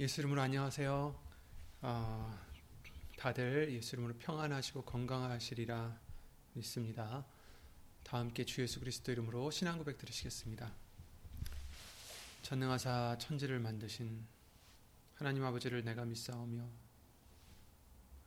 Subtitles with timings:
[0.00, 1.14] 예수 이름으로 안녕하세요.
[1.82, 2.38] 어,
[3.16, 6.00] 다들 예수 이름으로 평안하시고 건강하시리라
[6.54, 7.24] 믿습니다.
[8.02, 10.72] 다 함께 주 예수 그리스도 이름으로 신앙 고백 드리시겠습니다.
[12.42, 14.26] 전능하사 천지를 만드신
[15.14, 16.68] 하나님 아버지를 내가 믿사오며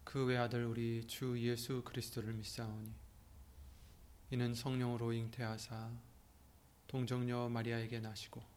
[0.05, 2.93] 그 외아들 우리 주 예수 그리스도를 믿사오니
[4.29, 5.91] 이는 성령으로 잉태하사
[6.87, 8.56] 동정녀 마리아에게 나시고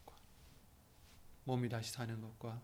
[1.43, 2.61] 몸이 다시 사는 것과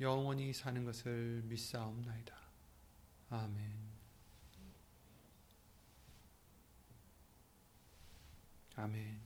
[0.00, 2.34] 영원히 사는 것을 믿사옵나이다.
[3.30, 3.72] 아멘.
[8.76, 9.20] 아멘.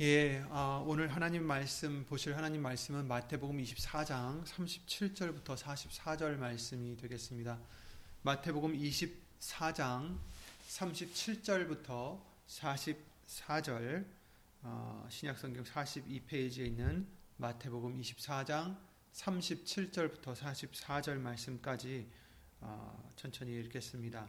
[0.00, 7.58] 예, 아, 오늘 하나님 말씀 보실 하나님 말씀은 마태복음 24장 37절부터 44절 말씀이 되겠습니다.
[8.22, 10.18] 마태복음 24장
[10.68, 14.15] 37절부터 44절
[14.68, 18.76] 어, 신약성경 42페이지에 있는 마태복음 24장
[19.12, 22.10] 37절부터 44절 말씀까지
[22.60, 24.28] 어, 천천히 읽겠습니다.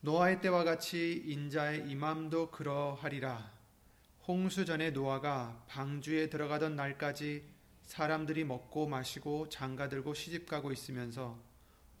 [0.00, 3.52] 노아의 때와 같이 인자의 임함도 그러하리라.
[4.28, 7.44] 홍수 전에 노아가 방주에 들어가던 날까지
[7.82, 11.42] 사람들이 먹고 마시고 장가들고 시집가고 있으면서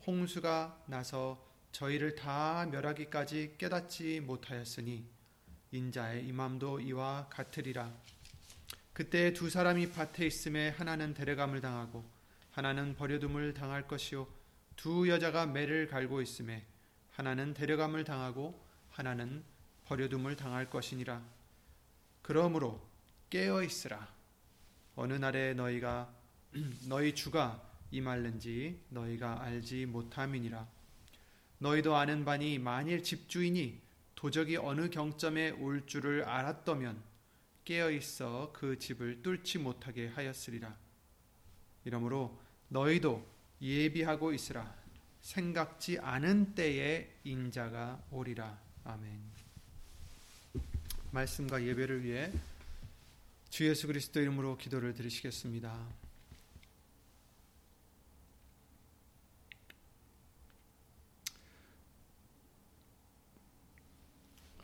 [0.06, 5.13] 홍수가 나서 저희를 다 멸하기까지 깨닫지 못하였으니
[5.74, 7.92] 인자의 임함도 이와 같으리라.
[8.92, 12.08] 그때 두 사람이 밭에 있음에 하나는 데려감을 당하고
[12.52, 14.28] 하나는 버려둠을 당할 것이요
[14.76, 16.64] 두 여자가 매를 갈고 있음에
[17.10, 19.42] 하나는 데려감을 당하고 하나는
[19.86, 21.20] 버려둠을 당할 것이니라.
[22.22, 22.80] 그러므로
[23.28, 24.14] 깨어 있으라.
[24.94, 26.14] 어느 날에 너희가
[26.88, 30.68] 너희 주가 임할는지 너희가 알지 못함이니라.
[31.58, 33.82] 너희도 아는 바니 만일 집주인이
[34.14, 37.02] 도적이 어느 경점에 올 줄을 알았더면
[37.64, 40.76] 깨어 있어 그 집을 뚫지 못하게 하였으리라.
[41.84, 42.38] 이러므로
[42.68, 43.26] 너희도
[43.60, 44.74] 예비하고 있으라.
[45.20, 48.58] 생각지 않은 때에 인자가 오리라.
[48.84, 49.20] 아멘.
[51.10, 52.30] 말씀과 예배를 위해
[53.48, 56.03] 주 예수 그리스도 이름으로 기도를 드리시겠습니다.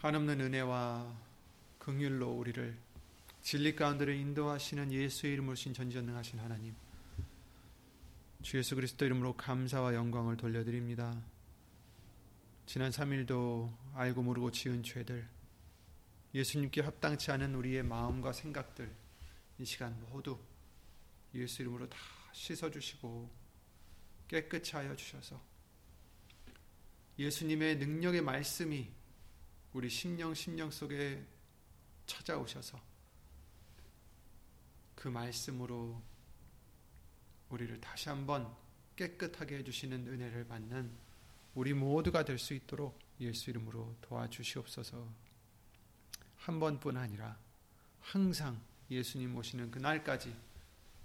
[0.00, 1.14] 한없는 은혜와
[1.78, 2.74] 긍휼로 우리를
[3.42, 6.74] 진리 가운데를 인도하시는 예수의 이름으로 신 전지전능하신 하나님
[8.40, 11.14] 주 예수 그리스도 이름으로 감사와 영광을 돌려드립니다.
[12.64, 15.28] 지난 3일도 알고 모르고 지은 죄들
[16.32, 18.90] 예수님께 합당치 않은 우리의 마음과 생각들
[19.58, 20.38] 이 시간 모두
[21.34, 21.98] 예수 이름으로 다
[22.32, 23.30] 씻어주시고
[24.28, 25.38] 깨끗이 하여 주셔서
[27.18, 28.99] 예수님의 능력의 말씀이
[29.72, 31.24] 우리 심령 심령 속에
[32.06, 32.80] 찾아오셔서
[34.94, 36.02] 그 말씀으로
[37.48, 38.54] 우리를 다시 한번
[38.96, 40.90] 깨끗하게 해주시는 은혜를 받는
[41.54, 45.08] 우리 모두가 될 수 있도록 예수 이름으로 도와주시옵소서.
[46.36, 47.38] 한 번뿐 아니라
[48.00, 48.60] 항상
[48.90, 50.34] 예수님 오시는 그날까지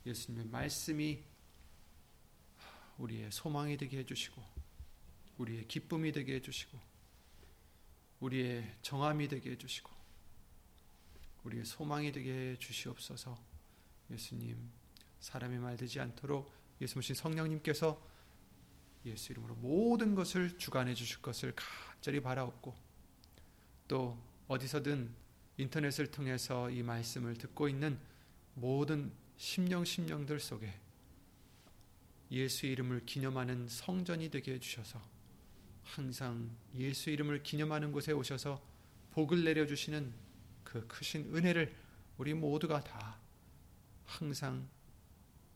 [0.05, 1.23] 예수님의 말씀이
[2.97, 4.41] 우리의 소망이 되게 해주시고
[5.37, 6.94] 우리의 기쁨이 되게 해주시고
[8.19, 9.91] 우리의 정함이 되게 해주시고
[11.43, 13.37] 우리의 소망이 되게 해 주시옵소서.
[14.11, 14.57] 예수님
[15.19, 18.01] 사람의 말 되지 않도록 예수님 성령님께서
[19.05, 22.75] 예수 이름으로 모든 것을 주관해 주실 것을 간절히 바라옵고
[23.87, 24.17] 또
[24.47, 25.13] 어디서든
[25.57, 27.99] 인터넷을 통해서 이 말씀을 듣고 있는
[28.55, 30.73] 모든 심령 심령들 속에
[32.31, 35.14] 예수 이름을 기념하는 성전이 되게 해주셔서
[35.85, 38.61] 항상 예수 이름을 기념하는 곳에 오셔서
[39.11, 40.13] 복을 내려주시는
[40.63, 41.73] 그 크신 은혜를
[42.17, 43.17] 우리 모두가 다
[44.05, 44.67] 항상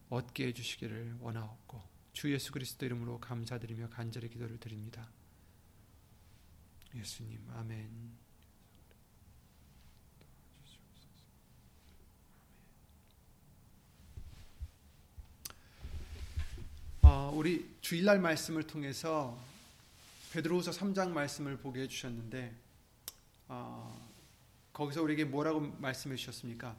[0.09, 1.81] 얻게 해주시기를 원하옵고
[2.13, 5.09] 주 예수 그리스도 이름으로 감사드리며 간절히 기도를 드립니다.
[6.95, 8.17] 예수님 아멘.
[17.01, 19.48] 어, 우리 주일날 말씀을 통해서
[20.31, 22.55] 베드로후서 3장 말씀을 보게 해주셨는데
[23.47, 24.09] 어,
[24.73, 26.77] 거기서 우리에게 뭐라고 말씀해 주셨습니까?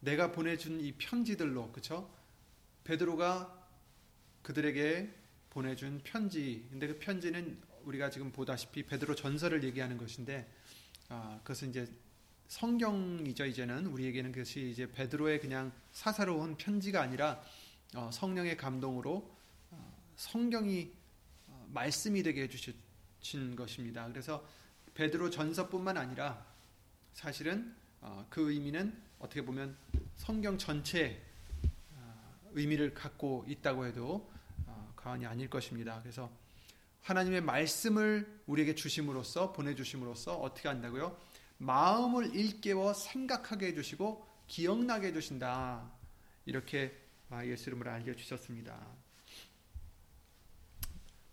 [0.00, 2.10] 내가 보내준 이 편지들로 그쵸?
[2.84, 3.54] 베드로가
[4.42, 5.14] 그들에게
[5.50, 6.66] 보내준 편지.
[6.70, 10.50] 근데 그 편지는 우리가 지금 보다시피 베드로 전설을 얘기하는 것인데
[11.08, 11.88] 아, 그것은 이제
[12.48, 13.46] 성경이죠.
[13.46, 17.42] 이제는 우리에게는 그것이 이제 베드로의 그냥 사사로운 편지가 아니라
[17.94, 19.36] 어, 성령의 감동으로
[19.70, 20.97] 어, 성경이 어,
[21.72, 24.06] 말씀이 되게 해주신 것입니다.
[24.08, 24.44] 그래서
[24.94, 26.44] 베드로 전서뿐만 아니라
[27.12, 29.76] 사실은 어, 그 의미는 어떻게 보면
[30.16, 31.20] 성경 전체
[31.92, 34.30] 어, 의미를 갖고 있다고 해도
[34.66, 36.00] 어, 과언이 아닐 것입니다.
[36.02, 36.30] 그래서
[37.02, 41.18] 하나님의 말씀을 우리에게 주심으로써 보내주심으로써 어떻게 한다고요?
[41.58, 45.90] 마음을 일깨워 생각하게 해주시고 기억나게 해주신다.
[46.46, 46.96] 이렇게
[47.44, 48.78] 예수 이름으로 알려주셨습니다.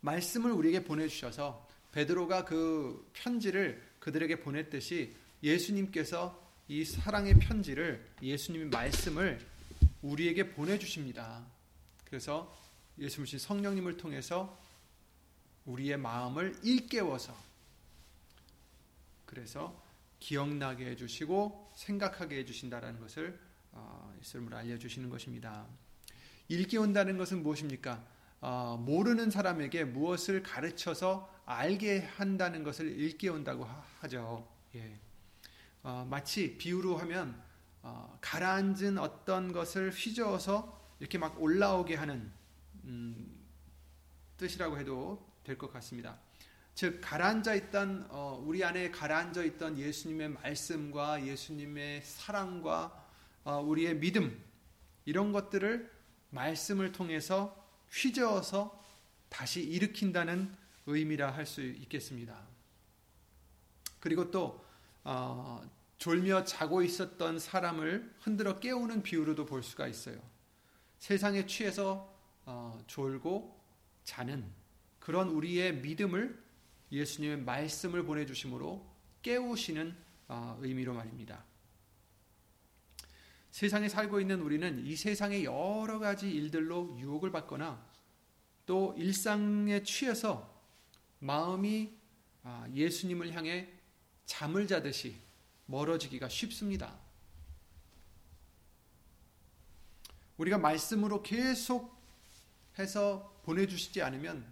[0.06, 9.40] 말씀을 우리에게 보내주셔서 베드로가 그 편지를 그들에게 보냈듯이 예수님께서 이 사랑의 편지를 예수님의 말씀을
[10.02, 11.46] 우리에게 보내주십니다.
[12.06, 12.56] 그래서
[13.00, 14.58] 예수님 성령님을 통해서
[15.66, 17.36] 우리의 마음을 일깨워서
[19.26, 19.84] 그래서
[20.20, 23.40] 기억나게 해주시고 생각하게 해주신다라는 것을
[23.72, 25.66] 어, 예수님으로 알려주시는 것입니다.
[26.48, 28.15] 일깨운다는 것은 무엇입니까?
[28.48, 33.68] 어, 모르는 사람에게 무엇을 가르쳐서 알게 한다는 것을 일깨운다고
[34.02, 34.48] 하죠.
[34.76, 35.00] 예.
[35.82, 37.42] 어, 마치 비유로 하면
[37.82, 42.32] 어, 가라앉은 어떤 것을 휘저어서 이렇게 막 올라오게 하는
[42.84, 43.36] 음,
[44.38, 46.20] 뜻이라고 해도 될 것 같습니다.
[46.76, 53.08] 즉 가라앉아 있던 어, 우리 안에 가라앉아 있던 예수님의 말씀과 예수님의 사랑과
[53.44, 54.40] 어, 우리의 믿음
[55.06, 55.92] 이런 것들을
[56.30, 58.82] 말씀을 통해서 휘저어서
[59.30, 60.56] 다시 일으킨다는
[60.86, 62.40] 의미라 할 수 있겠습니다.
[64.00, 64.64] 그리고 또
[65.04, 65.68] 어,
[65.98, 70.20] 졸며 자고 있었던 사람을 흔들어 깨우는 비유로도 볼 수가 있어요.
[71.00, 72.14] 세상에 취해서
[72.46, 73.60] 어, 졸고
[74.04, 74.46] 자는
[75.00, 76.44] 그런 우리의 믿음을
[76.92, 78.86] 예수님의 말씀을 보내주심으로
[79.22, 79.96] 깨우시는
[80.28, 81.44] 어, 의미로 말입니다.
[83.56, 87.82] 세상에 살고 있는 우리는 이 세상의 여러 가지 일들로 유혹을 받거나
[88.66, 90.62] 또 일상에 취해서
[91.20, 91.98] 마음이
[92.44, 93.70] 아, 예수님을 향해
[94.26, 95.16] 잠을 자듯이
[95.68, 97.00] 멀어지기가 쉽습니다.
[100.36, 101.98] 우리가 말씀으로 계속
[102.78, 104.46] 해서 보내주시지 않으면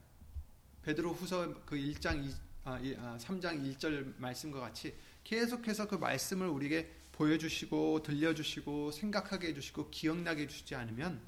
[0.83, 2.33] 베드로 후서 그 1장 2,
[2.63, 4.95] 아, 3장 아, 1절 말씀과 같이
[5.25, 11.21] 계속해서 그 말씀을 우리에게 보여주시고 들려주시고 생각하게 해주시고 기억나게 해주지 않으면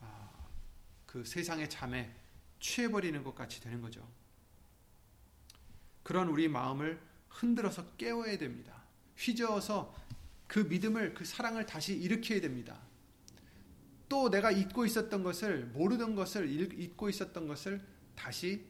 [0.00, 0.30] 아,
[1.06, 2.14] 그 세상의 잠에
[2.60, 4.06] 취해버리는 것 같이 되는 거죠.
[6.02, 8.82] 그런 우리 마음을 흔들어서 깨워야 됩니다.
[9.16, 9.94] 휘저어서
[10.46, 12.80] 그 믿음을 그 사랑을 다시 일으켜야 됩니다.
[14.08, 16.50] 또 내가 잊고 있었던 것을 모르던 것을
[16.80, 17.84] 잊고 있었던 것을
[18.14, 18.64] 다시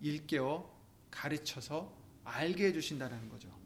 [0.00, 0.74] 일깨워
[1.10, 3.63] 가르쳐서 알게 해주신다는 거죠.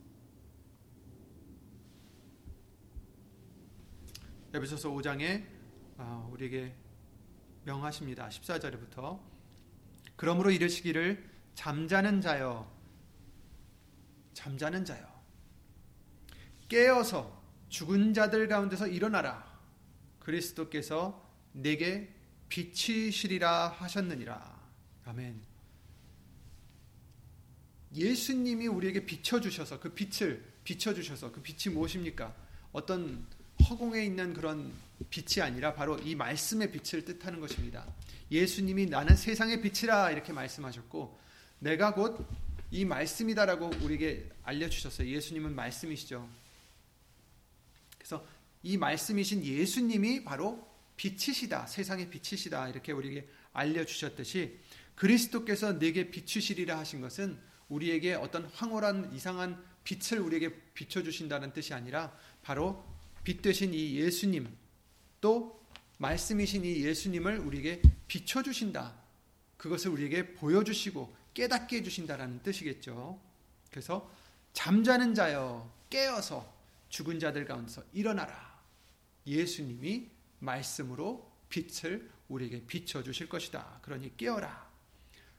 [4.59, 5.47] 에베소서 5장에
[5.99, 6.75] 아, 우리에게
[7.63, 8.29] 명하십니다.
[8.29, 9.21] 14절부터.
[10.17, 11.25] 그러므로 이르시기를
[11.55, 12.69] 잠자는 자여
[14.33, 15.07] 잠자는 자여.
[16.69, 19.47] 깨어서 죽은 자들 가운데서 일어나라.
[20.19, 22.13] 그리스도께서 내게
[22.49, 24.61] 빛이시리라 하셨느니라.
[25.05, 25.41] 아멘.
[27.95, 32.35] 예수님이 우리에게 비춰주셔서 그 빛을 비춰주셔서 그 빛이 무엇입니까?
[32.73, 33.25] 어떤
[33.69, 34.73] 허공에 있는 그런
[35.11, 37.87] 빛이 아니라 바로 이 말씀의 빛을 뜻하는 것입니다.
[38.31, 41.19] 예수님이 나는 세상의 빛이라 이렇게 말씀하셨고
[41.61, 45.09] 내가 곧 이 말씀이다라고 우리에게 알려주셨어요.
[45.09, 46.29] 예수님은 말씀이시죠.
[47.97, 48.27] 그래서
[48.63, 51.67] 이 말씀이신 예수님이 바로 빛이시다.
[51.67, 52.69] 세상의 빛이시다.
[52.69, 54.59] 이렇게 우리에게 알려주셨듯이
[54.97, 57.39] 그리스도께서 내게 비추시리라 하신 것은
[57.69, 62.13] 우리에게 어떤 황홀한 이상한 빛을 우리에게 비춰주신다는 뜻이 아니라
[62.43, 62.85] 바로
[63.29, 64.49] 빛 되신 이 예수님
[65.21, 65.63] 또
[65.99, 68.95] 말씀이신 이 예수님을 우리에게 비춰 주신다.
[69.59, 73.21] 그것을 우리에게 보여 주시고 깨닫게 해 주신다라는 뜻이겠죠.
[73.71, 74.11] 그래서
[74.55, 76.51] 잠자는 자여 깨어서
[76.89, 78.59] 죽은 자들 가운데서 일어나라.
[79.27, 80.09] 예수님이
[80.39, 83.81] 말씀으로 빛을 우리에게 비춰 주실 것이다.
[83.83, 84.71] 그러니 깨어라.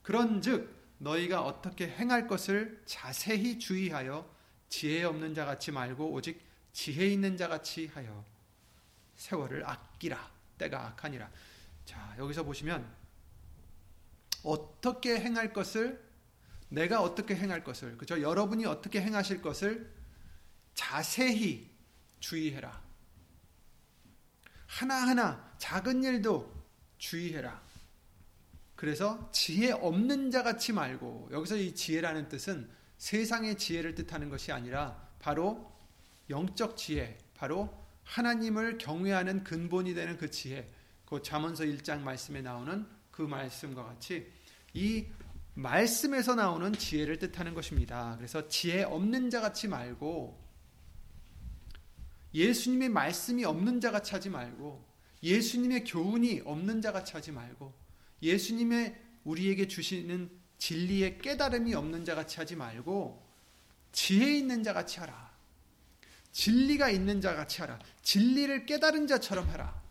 [0.04, 4.32] 그런즉 너희가 어떻게 행할 것을 자세히 주의하여
[4.70, 8.26] 지혜 없는 자 같이 말고 오직 지혜 있는 자 같이 하여
[9.16, 10.40] 세월을 아끼라.
[10.58, 11.30] 때가 악하니라.
[11.86, 12.88] 자, 여기서 보시면
[14.44, 16.08] 어떻게 행할 것을
[16.70, 18.22] 내가 어떻게 행할 것을 그죠?
[18.22, 19.92] 여러분이 어떻게 행하실 것을
[20.76, 21.70] 자세히
[22.20, 22.82] 주의해라.
[24.68, 26.54] 하나하나 작은 일도
[27.00, 27.62] 주의해라.
[28.76, 35.10] 그래서 지혜 없는 자 같이 말고 여기서 이 지혜라는 뜻은 세상의 지혜를 뜻하는 것이 아니라
[35.20, 35.74] 바로
[36.30, 40.72] 영적 지혜, 바로 하나님을 경외하는 근본이 되는 그 지혜,
[41.06, 44.32] 그 잠언서 1장 말씀에 나오는 그 말씀과 같이
[44.74, 45.06] 이
[45.56, 48.16] 말씀에서 나오는 지혜를 뜻하는 것입니다.
[48.18, 50.40] 그래서 지혜 없는 자 같이 말고
[52.34, 54.88] 예수님의 말씀이 없는 자 같이 하지 말고
[55.22, 57.74] 예수님의 교훈이 없는 자 같이 하지 말고
[58.22, 63.28] 예수님의 우리에게 주시는 진리의 깨달음이 없는 자 같이 하지 말고
[63.92, 65.29] 지혜 있는 자 같이 하라.
[66.40, 67.78] 진리가 있는 자 같이 하라.
[68.02, 69.84] 진리를 깨달은 자처럼 하라.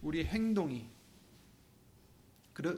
[0.00, 0.88] 우리 행동이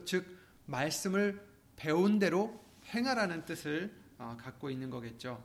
[0.04, 0.26] 즉
[0.66, 1.40] 말씀을
[1.76, 5.40] 배운 대로 행하라는 뜻을 어, 갖고 있는 거겠죠.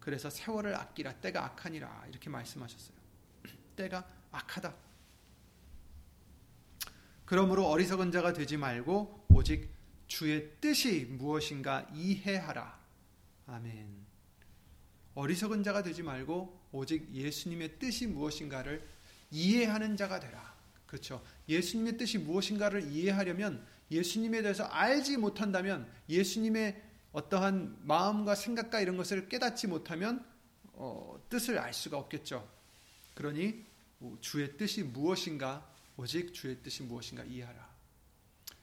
[0.00, 2.94] 그래서 세월을 아끼라 때가 악하니라 이렇게 말씀하셨어요.
[3.76, 4.74] 때가 악하다.
[7.24, 9.70] 그러므로 어리석은 자가 되지 말고 오직
[10.08, 12.78] 주의 뜻이 무엇인가 이해하라.
[13.46, 14.04] 아멘.
[15.14, 18.84] 어리석은 자가 되지 말고 오직 예수님의 뜻이 무엇인가를
[19.30, 20.54] 이해하는 자가 되라.
[20.86, 21.24] 그렇죠.
[21.48, 29.68] 예수님의 뜻이 무엇인가를 이해하려면 예수님에 대해서 알지 못한다면 예수님의 어떠한 마음과 생각과 이런 것을 깨닫지
[29.68, 30.26] 못하면
[30.72, 32.48] 어, 뜻을 알 수가 없겠죠.
[33.14, 33.64] 그러니
[34.20, 37.72] 주의 뜻이 무엇인가 오직 주의 뜻이 무엇인가 이해하라.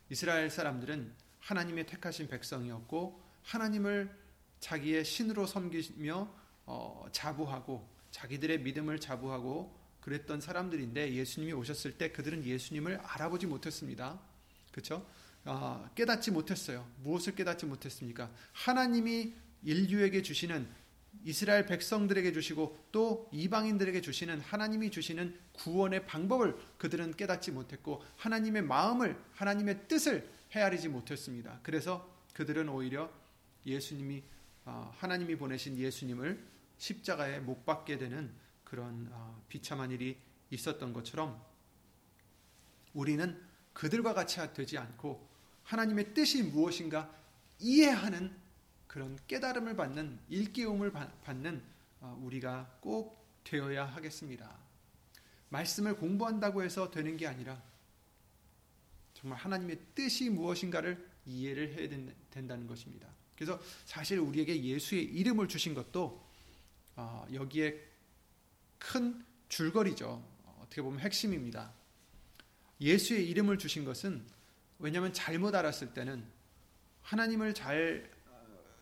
[0.09, 4.13] 이스라엘 사람들은 하나님의 택하신 백성이었고 하나님을
[4.59, 12.97] 자기의 신으로 섬기며 어, 자부하고 자기들의 믿음을 자부하고 그랬던 사람들인데 예수님이 오셨을 때 그들은 예수님을
[12.97, 14.19] 알아보지 못했습니다.
[14.71, 15.05] 그렇죠?
[15.45, 16.87] 어, 깨닫지 못했어요.
[17.03, 18.31] 무엇을 깨닫지 못했습니까?
[18.53, 20.67] 하나님이 인류에게 주시는
[21.25, 29.21] 이스라엘 백성들에게 주시고 또 이방인들에게 주시는 하나님이 주시는 구원의 방법을 그들은 깨닫지 못했고 하나님의 마음을
[29.33, 31.59] 하나님의 뜻을 헤아리지 못했습니다.
[31.63, 33.11] 그래서 그들은 오히려
[33.65, 34.23] 예수님이
[34.65, 36.43] 어, 하나님이 보내신 예수님을
[36.81, 38.33] 십자가에 못 박게 되는
[38.63, 40.17] 그런 어, 비참한 일이
[40.49, 41.39] 있었던 것처럼
[42.93, 43.39] 우리는
[43.73, 45.29] 그들과 같이 되지 않고
[45.63, 47.13] 하나님의 뜻이 무엇인가
[47.59, 48.35] 이해하는
[48.87, 51.61] 그런 깨달음을 받는 일기움을 받는
[51.99, 54.57] 어, 우리가 꼭 되어야 하겠습니다.
[55.49, 57.61] 말씀을 공부한다고 해서 되는 게 아니라
[59.13, 61.87] 정말 하나님의 뜻이 무엇인가를 이해를 해야
[62.31, 63.07] 된다는 것입니다.
[63.35, 66.30] 그래서 사실 우리에게 예수의 이름을 주신 것도
[67.01, 67.79] 어, 여기에
[68.77, 70.23] 큰 줄거리죠.
[70.59, 71.73] 어떻게 보면 핵심입니다.
[72.79, 74.23] 예수의 이름을 주신 것은
[74.79, 76.23] 왜냐하면 잘못 알았을 때는
[77.01, 78.09] 하나님을 잘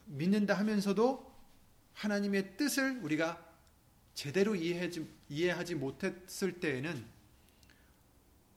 [0.06, 1.30] 믿는다 하면서도
[1.94, 3.46] 하나님의 뜻을 우리가
[4.14, 7.06] 제대로 이해하지, 이해하지 못했을 때에는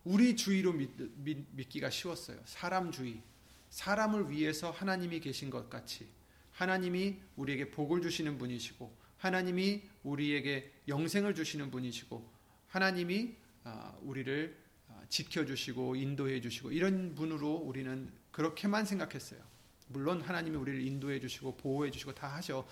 [0.05, 2.41] 우리 주의로 믿, 믿, 기가 쉬웠어요.
[2.45, 3.23] 사람 주의.
[3.71, 6.07] 사람을 위해서 하나님이 계신 것 같이
[6.53, 12.29] 하나님이 우리에게 복을 주시는 분이시고 하나님이 우리에게 영생을 주시는 분이시고
[12.67, 14.57] 하나님이 아, 우리를
[14.89, 19.41] 아, 지켜주시고 인도해 주시고 이런 분으로 우리는 그렇게만 생각했어요.
[19.87, 22.67] 물론 하나님이 우리를 인도해 주시고 보호해 주시고 다 하셔.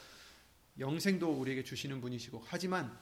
[0.81, 2.99] 영생도 우리에게 주시는 분이시고 하지만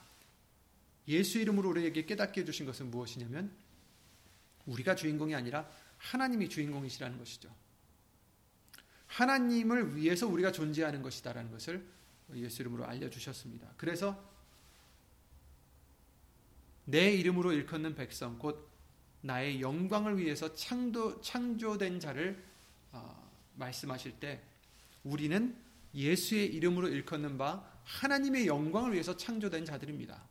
[1.07, 3.51] 예수 이름으로 우리에게 깨닫게 해 주신 것은 무엇이냐면
[4.67, 7.49] 우리가 주인공이 아니라 하나님이 주인공이시라는 것이죠.
[9.07, 11.98] 하나님을 위해서 우리가 존재하는 것이다라는 것을
[12.35, 13.73] 예수 이름으로 알려 주셨습니다.
[13.77, 14.23] 그래서
[16.85, 18.67] 내 이름으로 일컫는 백성 곧
[19.21, 22.43] 나의 영광을 위해서 창조 창조된 자를
[22.91, 24.41] 어, 말씀하실 때
[25.03, 25.55] 우리는
[25.93, 30.23] 예수의 이름으로 일컫는 바 하나님의 영광을 위해서 창조된 자들입니다.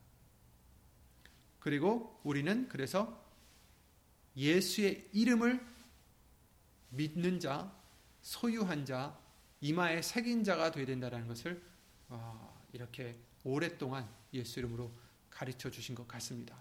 [1.58, 3.24] 그리고 우리는 그래서
[4.36, 5.60] 예수의 이름을
[6.90, 7.72] 믿는 자,
[8.22, 9.18] 소유한 자,
[9.60, 11.67] 이마에 새긴 자가 되어야 된다는 것을 어,
[12.72, 14.92] 이렇게 오랫동안 예수 이름으로
[15.30, 16.56] 가르쳐 주신 것 같습니다.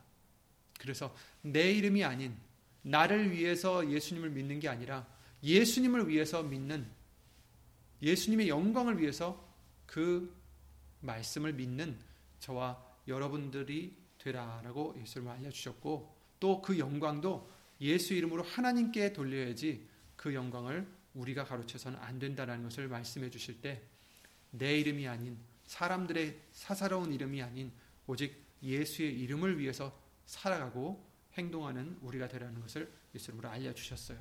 [0.80, 2.36] 그래서 내 이름이 아닌
[2.82, 5.08] 나를 위해서 예수님을 믿는 게 아니라
[5.44, 6.88] 예수님을 위해서 믿는
[8.01, 9.44] 예수님의 영광을 위해서
[9.86, 10.36] 그
[11.01, 11.98] 말씀을 믿는
[12.39, 17.51] 저와 여러분들이 되라라고 예수님을 알려주셨고 또 그 영광도
[17.82, 23.82] 예수 이름으로 하나님께 돌려야지 그 영광을 우리가 가로채서는 안 된다는 것을 말씀해 주실 때
[24.57, 27.71] 내 이름이 아닌 사람들의 사사로운 이름이 아닌
[28.05, 34.17] 오직 예수의 이름을 위해서 살아가고 행동하는 우리가 되라는 것을 예수님으로 알려주셨어요.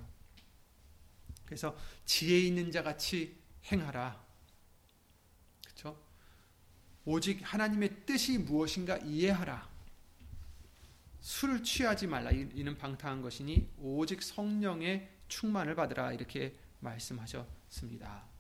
[1.45, 3.37] 그래서 지혜 있는 자 같이
[3.71, 4.25] 행하라.
[5.65, 5.99] 그렇죠?
[7.05, 9.69] 오직 하나님의 뜻이 무엇인가 이해하라.
[11.21, 12.31] 술을 취하지 말라.
[12.31, 16.13] 이는 방탕한 것이니 오직 성령의 충만을 받으라.
[16.13, 18.36] 이렇게 말씀하셨습니다.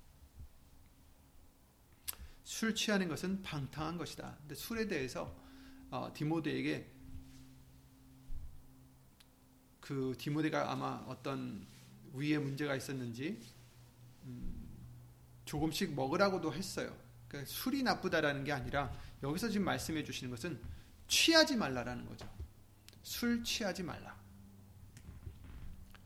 [2.46, 4.36] 술 취하는 것은 방탕한 것이다.
[4.38, 5.36] 근데 술에 대해서
[5.90, 6.88] 어, 디모데에게
[9.80, 11.66] 그 디모데가 아마 어떤
[12.12, 13.40] 위에 문제가 있었는지
[14.22, 14.64] 음,
[15.44, 16.96] 조금씩 먹으라고도 했어요.
[17.26, 20.62] 그러니까 술이 나쁘다라는 게 아니라 여기서 지금 말씀해 주시는 것은
[21.08, 22.32] 취하지 말라라는 거죠.
[23.02, 24.16] 술 취하지 말라.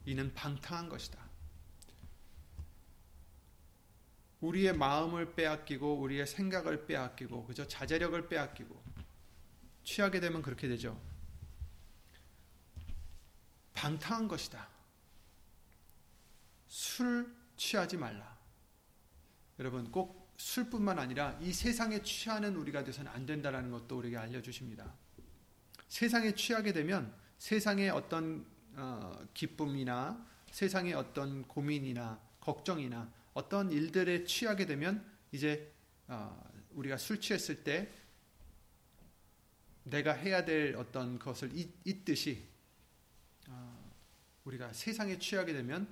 [0.06, 1.18] 이는 방탕한 것이다.
[4.40, 8.82] 우리의 마음을 빼앗기고 우리의 생각을 빼앗기고 그저 자제력을 빼앗기고
[9.84, 11.00] 취하게 되면 그렇게 되죠.
[13.74, 14.68] 방탕한 것이다.
[16.66, 18.38] 술 취하지 말라.
[19.58, 24.94] 여러분 꼭 술뿐만 아니라 이 세상에 취하는 우리가 돼서는 안 된다라는 것도 우리에게 알려주십니다.
[25.88, 35.04] 세상에 취하게 되면 세상의 어떤 어, 기쁨이나 세상의 어떤 고민이나 걱정이나 어떤 일들에 취하게 되면
[35.32, 35.72] 이제
[36.08, 37.90] 어, 우리가 술 취했을 때
[39.84, 42.46] 내가 해야 될 어떤 것을 잊, 듯이
[43.48, 43.92] 어,
[44.44, 45.88] 우리가 세상에 취하게 되면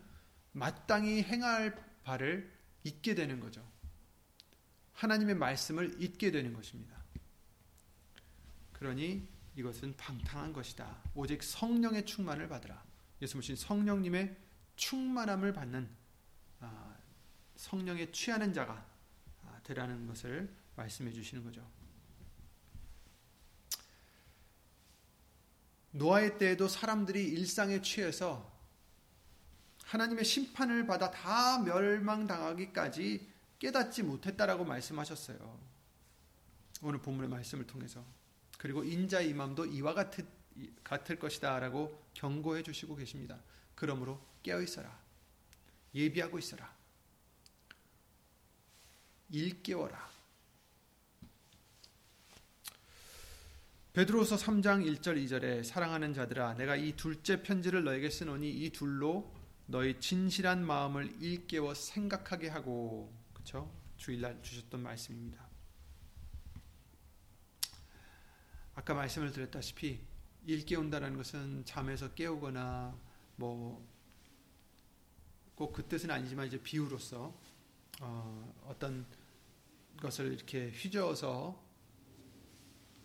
[0.53, 2.53] 마땅히 행할 바를
[2.85, 3.67] 잊게 되는 거죠.
[4.95, 6.99] 하나님의 말씀을 잊게 되는 것입니다.
[8.73, 9.27] 그러니
[9.57, 11.03] 이것은 방탕한 것이다.
[11.15, 12.83] 오직 성령의 충만을 받으라.
[13.23, 14.37] 예수 모신 성령님의
[14.77, 15.89] 충만함을 받는
[16.61, 16.88] 아,
[17.59, 18.87] 성령에 취하는 자가
[19.45, 21.69] 아, 되라는 것을 말씀해 주시는 거죠.
[25.91, 28.57] 노아의 때에도 사람들이 일상에 취해서
[29.85, 35.59] 하나님의 심판을 받아 다 멸망당하기까지 깨닫지 못했다라고 말씀하셨어요.
[36.83, 38.05] 오늘 본문의 말씀을 통해서.
[38.59, 40.25] 그리고 인자의 임함도 이와 같을,
[40.85, 43.43] 같을 것이다라고 경고해 주시고 계십니다.
[43.75, 44.97] 그러므로 깨어 있어라.
[45.95, 46.78] 예비하고 있어라.
[49.31, 50.09] 일깨워라.
[53.93, 59.35] 베드로서 3장 1절 2절에 사랑하는 자들아 내가 이 둘째 편지를 너에게 쓰노니 이 둘로
[59.67, 63.73] 너희 진실한 마음을 일깨워 생각하게 하고 그렇죠?
[63.97, 65.49] 주일날 주셨던 말씀입니다.
[68.77, 70.01] 아까 말씀을 드렸다시피
[70.47, 72.97] 일깨운다는 것은 잠에서 깨우거나
[73.37, 73.99] 뭐
[75.59, 77.35] 꼭 그 뜻은 아니지만 이제 비유로서
[78.01, 79.05] 어, 어떤
[79.99, 81.63] 것을 이렇게 휘저어서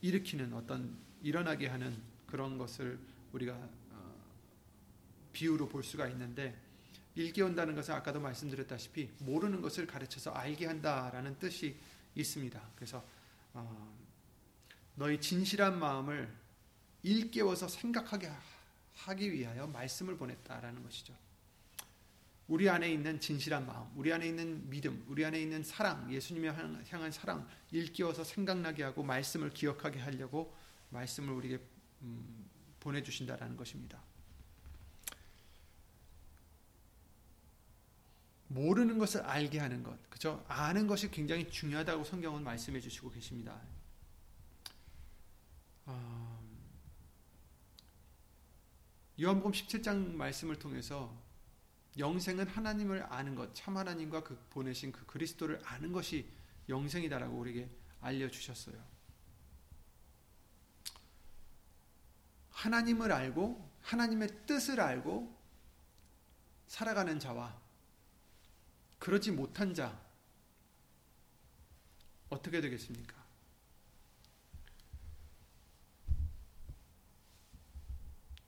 [0.02, 3.00] 일으키는 어떤 일어나게 하는 그런 것을
[3.32, 3.54] 우리가
[3.92, 4.16] 어,
[5.32, 6.60] 비유로 볼 수가 있는데
[7.16, 11.78] 일깨운다는 것은 아까도 말씀드렸다시피 모르는 것을 가르쳐서 알게 한다라는 뜻이
[12.16, 12.62] 있습니다.
[12.76, 13.06] 그래서
[13.54, 13.98] 어,
[14.96, 16.34] 너희 진실한 마음을
[17.04, 18.32] 일깨워서 생각하게
[18.96, 21.14] 하기 위하여 말씀을 보냈다라는 것이죠.
[22.54, 26.54] 우리 안에 있는 진실한 마음, 우리 안에 있는 믿음, 우리 안에 있는 사랑, 예수님의
[26.88, 30.56] 향한 사랑 일깨워서 생각나게 하고 말씀을 기억하게 하려고
[30.90, 31.64] 말씀을 우리에게
[32.04, 32.48] 음,
[32.80, 34.00] 보내주신다라는 것입니다.
[38.50, 40.46] 모르는 것을 알게 하는 것, 그죠?
[40.48, 43.60] 아는 것이 굉장히 중요하다고 성경은 말씀해 주시고 계십니다.
[45.88, 46.40] 어,
[49.20, 51.33] 요한복음 17장 말씀을 통해서
[51.98, 56.28] 영생은 하나님을 아는 것, 참 하나님과 그 보내신 그 그리스도를 아는 것이
[56.70, 57.70] 영생이다라고 우리에게
[58.02, 58.76] 알려 주셨어요.
[62.52, 65.38] 하나님을 알고 하나님의 뜻을 알고
[66.68, 67.62] 살아가는 자와
[69.00, 70.02] 그러지 못한 자
[72.30, 73.22] 어떻게 되겠습니까?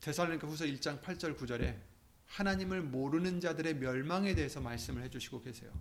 [0.00, 1.85] 데살로니가 후서 1장 8절 9절에
[2.26, 5.72] 하나님을 모르는 자들의 멸망에 대해서 말씀을 해주시고 계세요.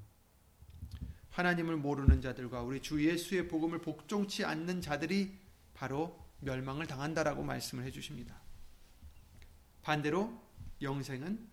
[1.31, 5.37] 하나님을 모르는 자들과 우리 주 예수의 복음을 복종치 않는 자들이
[5.73, 8.39] 바로 멸망을 당한다라고 말씀을 해주십니다.
[9.81, 10.41] 반대로
[10.81, 11.47] 영생은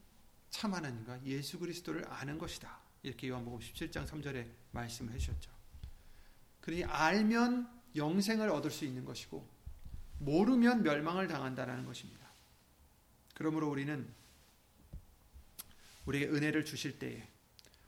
[0.50, 2.78] 참 하나님과 예수 그리스도를 아는 것이다.
[3.02, 5.50] 이렇게 요한복음 17장 3절에 말씀을 해주셨죠.
[6.60, 9.48] 그러니 알면 영생을 얻을 수 있는 것이고
[10.18, 12.30] 모르면 멸망을 당한다라는 것입니다.
[13.34, 14.08] 그러므로 우리는
[16.06, 17.26] 우리에게 은혜를 주실 때에,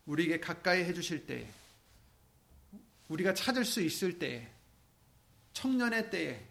[0.07, 1.49] 우리에게 가까이 해주실 때에,
[3.09, 4.51] 우리가 찾을 수 있을 때에,
[5.53, 6.47] 청년의 때에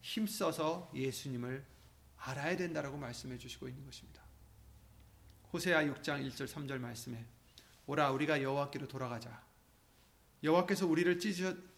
[0.00, 1.64] 힘써서 예수님을
[2.16, 4.22] 알아야 된다라고 말씀해 주시고 있는 것입니다.
[5.52, 7.24] 호세아 6장 1절 3절 말씀에
[7.86, 9.44] 오라 우리가 여호와께로 돌아가자.
[10.42, 11.18] 여호와께서 우리를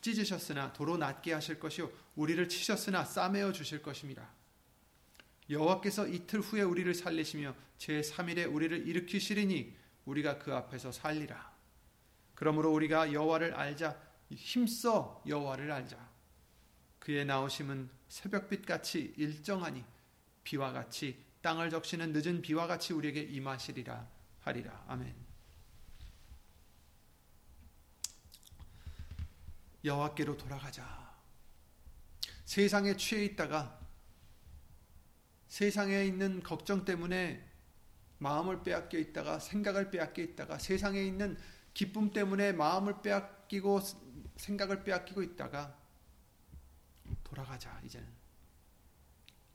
[0.01, 4.29] 찢으셨으나 도로 낫게 하실 것이요 우리를 치셨으나 싸매어 주실 것입니다.
[5.51, 11.57] 여호와께서 이틀 후에 우리를 살리시며 제 3일에 우리를 일으키시리니 우리가 그 앞에서 살리라.
[12.35, 16.09] 그러므로 우리가 여호와를 알자 힘써 여호와를 알자.
[16.99, 19.85] 그의 나오심은 새벽빛 같이 일정하니
[20.45, 24.09] 비와 같이 땅을 적시는 늦은 비와 같이 우리에게 임하시리라
[24.41, 24.85] 하리라.
[24.89, 25.15] 아멘.
[29.85, 31.17] 여호와께로 돌아가자.
[32.45, 33.79] 세상에 취해 있다가
[35.49, 37.45] 세상에 있는 걱정 때문에
[38.19, 41.39] 마음을 빼앗겨 있다가 생각을 빼앗겨 있다가 세상에 있는
[41.75, 43.81] 기쁨 때문에 마음을 빼앗기고
[44.37, 45.77] 생각을 빼앗기고 있다가
[47.25, 48.09] 돌아가자 이제는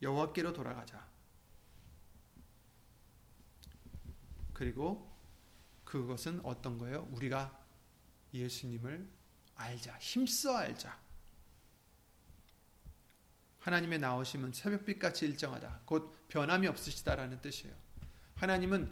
[0.02, 1.08] 여호와께로 돌아가자.
[4.54, 5.12] 그리고
[5.84, 7.08] 그것은 어떤 거예요?
[7.12, 7.60] 우리가
[8.34, 9.10] 예수님을
[9.56, 9.98] 알자.
[10.00, 11.03] 힘써 알자.
[13.64, 15.80] 하나님의 나오심은 새벽빛같이 일정하다.
[15.86, 17.74] 곧 변함이 없으시다라는 뜻이에요.
[18.36, 18.92] 하나님은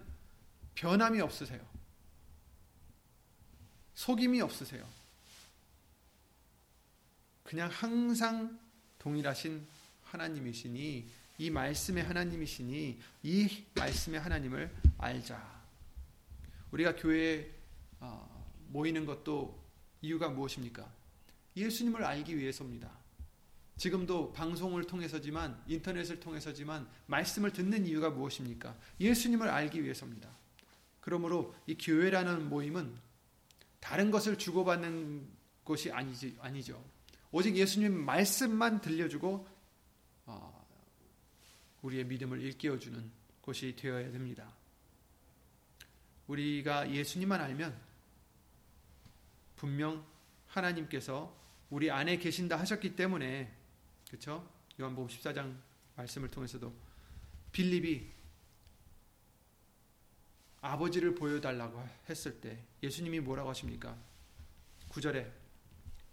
[0.76, 1.60] 변함이 없으세요.
[3.96, 4.88] 속임이 없으세요.
[7.44, 8.58] 그냥 항상
[8.98, 9.68] 동일하신
[10.06, 15.62] 하나님이시니 이 말씀의 하나님이시니 이 말씀의 하나님을 알자.
[16.72, 17.52] 우리가 교회에
[18.00, 19.62] 어, 모이는 것도
[20.02, 20.90] 이유가 무엇입니까?
[21.58, 23.01] 예수님을 알기 위해서입니다.
[23.82, 28.78] 지금도 방송을 통해서지만 인터넷을 통해서지만 말씀을 듣는 이유가 무엇입니까?
[29.00, 30.30] 예수님을 알기 위해서입니다.
[31.00, 32.96] 그러므로 이 교회라는 모임은
[33.80, 35.28] 다른 것을 주고받는
[35.66, 36.86] 것이 아니지, 아니죠.
[37.32, 39.48] 오직 예수님 말씀만 들려주고
[40.28, 40.68] 어,
[41.82, 44.54] 우리의 믿음을 일깨워주는 곳이 되어야 됩니다.
[46.28, 47.76] 우리가 예수님만 알면
[49.56, 50.06] 분명
[50.46, 51.36] 하나님께서
[51.72, 53.61] 우리 안에 계신다 하셨기 때문에
[54.12, 54.46] 그렇죠?
[54.80, 55.56] 요한복음 14장
[55.96, 56.74] 말씀을 통해서도
[57.54, 58.12] 빌립이
[60.60, 63.98] 아버지를 보여달라고 했을 때 예수님이 뭐라고 하십니까?
[64.90, 65.32] 9절에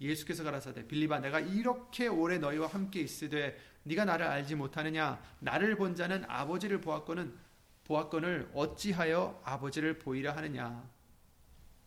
[0.00, 5.96] 예수께서 가라사대 빌립아 내가 이렇게 오래 너희와 함께 있으되 네가 나를 알지 못하느냐 나를 본
[5.96, 7.36] 자는 아버지를 보았거는
[7.82, 10.88] 보았건을 어찌하여 아버지를 보이라 하느냐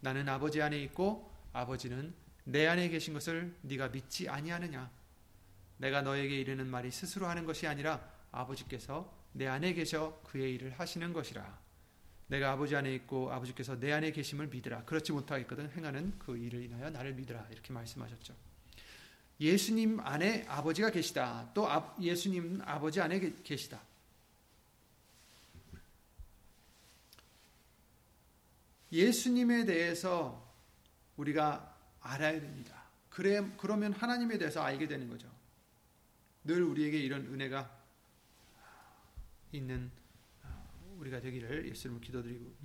[0.01, 4.91] 나는 아버지 안에 있고 아버지는 내 안에 계신 것을 네가 믿지 아니하느냐
[5.81, 11.11] 내가 너에게 이르는 말이 스스로 하는 것이 아니라 아버지께서 내 안에 계셔 그의 일을 하시는
[11.11, 11.59] 것이라
[12.27, 14.85] 내가 아버지 안에 있고 아버지께서 내 안에 계심을 믿으라.
[14.85, 17.47] 그렇지 못하겠거든 행하는 그 일을 인하여 나를 믿으라.
[17.51, 18.33] 이렇게 말씀하셨죠.
[19.41, 21.49] 예수님 안에 아버지가 계시다.
[21.53, 21.67] 또
[21.99, 23.81] 예수님 아버지 안에 계시다.
[28.93, 30.55] 예수님에 대해서
[31.17, 32.83] 우리가 알아야 됩니다.
[33.09, 35.30] 그래, 그러면 하나님에 대해서 알게 되는 거죠.
[36.43, 37.79] 늘 우리에게 이런 은혜가
[39.51, 39.91] 있는
[40.97, 42.55] 우리가 되기를 예수님을 기도드리고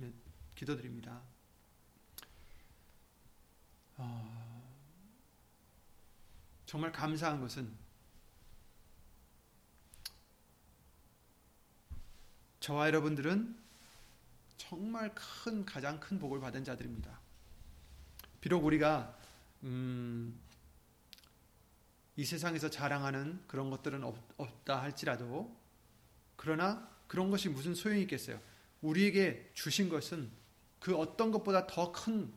[0.55, 1.21] 기도드립니다.
[3.97, 4.63] 어,
[6.65, 7.75] 정말 감사한 것은
[12.59, 13.57] 저와 여러분들은
[14.57, 17.19] 정말 큰 가장 큰 복을 받은 자들입니다.
[18.41, 19.17] 비록 우리가
[19.63, 20.39] 음,
[22.17, 25.55] 이 세상에서 자랑하는 그런 것들은 없, 없다 할지라도
[26.35, 28.41] 그러나 그런 것이 무슨 소용이 있겠어요?
[28.81, 30.29] 우리에게 주신 것은
[30.79, 32.33] 그 어떤 것보다 더 큰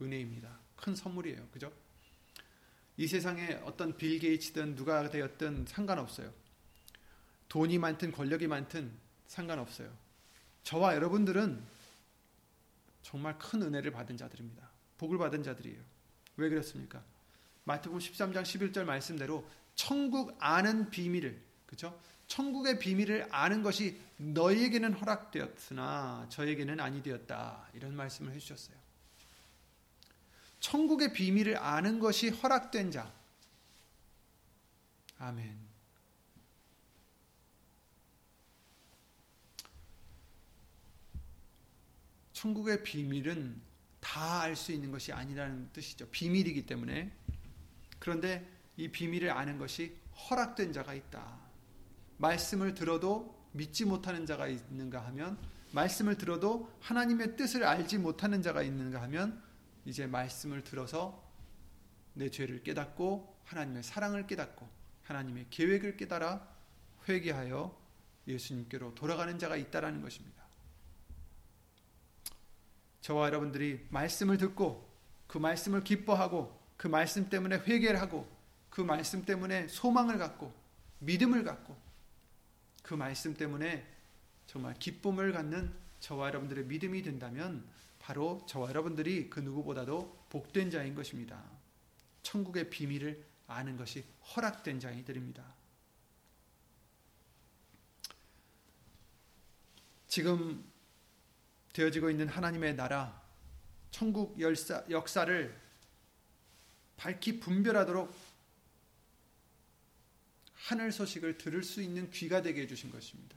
[0.00, 0.58] 은혜입니다.
[0.76, 1.46] 큰 선물이에요.
[1.52, 1.72] 그죠?
[2.96, 6.32] 이 세상에 어떤 빌 게이츠든 누가 되었든 상관없어요.
[7.48, 8.92] 돈이 많든 권력이 많든
[9.26, 9.94] 상관없어요.
[10.62, 11.62] 저와 여러분들은
[13.02, 14.70] 정말 큰 은혜를 받은 자들입니다.
[14.98, 15.80] 복을 받은 자들이에요.
[16.36, 17.04] 왜 그렇습니까?
[17.66, 22.00] 마태복음 13장 11절 말씀대로 천국 아는 비밀을 그렇죠?
[22.28, 27.68] 천국의 비밀을 아는 것이 너희에게는 허락되었으나 저에게는 아니 되었다.
[27.74, 28.76] 이런 말씀을 해 주셨어요.
[30.60, 33.12] 천국의 비밀을 아는 것이 허락된 자.
[35.18, 35.58] 아멘.
[42.32, 43.60] 천국의 비밀은
[44.00, 46.08] 다 알 수 있는 것이 아니라는 뜻이죠.
[46.10, 47.25] 비밀이기 때문에.
[48.06, 51.40] 그런데 이 비밀을 아는 것이 허락된 자가 있다.
[52.18, 55.36] 말씀을 들어도 믿지 못하는 자가 있는가 하면
[55.72, 59.42] 말씀을 들어도 하나님의 뜻을 알지 못하는 자가 있는가 하면
[59.84, 61.20] 이제 말씀을 들어서
[62.14, 64.68] 내 죄를 깨닫고 하나님의 사랑을 깨닫고
[65.02, 66.48] 하나님의 계획을 깨달아
[67.08, 67.76] 회개하여
[68.28, 70.44] 예수님께로 돌아가는 자가 있다라는 것입니다.
[73.00, 74.88] 저와 여러분들이 말씀을 듣고
[75.26, 78.28] 그 말씀을 기뻐하고 그 말씀 때문에 회개를 하고
[78.70, 80.52] 그 말씀 때문에 소망을 갖고
[80.98, 81.76] 믿음을 갖고
[82.82, 83.86] 그 말씀 때문에
[84.46, 87.66] 정말 기쁨을 갖는 저와 여러분들의 믿음이 된다면
[87.98, 91.42] 바로 저와 여러분들이 그 누구보다도 복된 자인 것입니다.
[92.22, 95.44] 천국의 비밀을 아는 것이 허락된 자이들입니다.
[100.08, 100.64] 지금
[101.72, 103.20] 되어지고 있는 하나님의 나라,
[103.90, 105.65] 천국 열사, 역사를
[106.96, 108.14] 밝히 분별하도록
[110.54, 113.36] 하늘 소식을 들을 수 있는 귀가 되게 해주신 것입니다.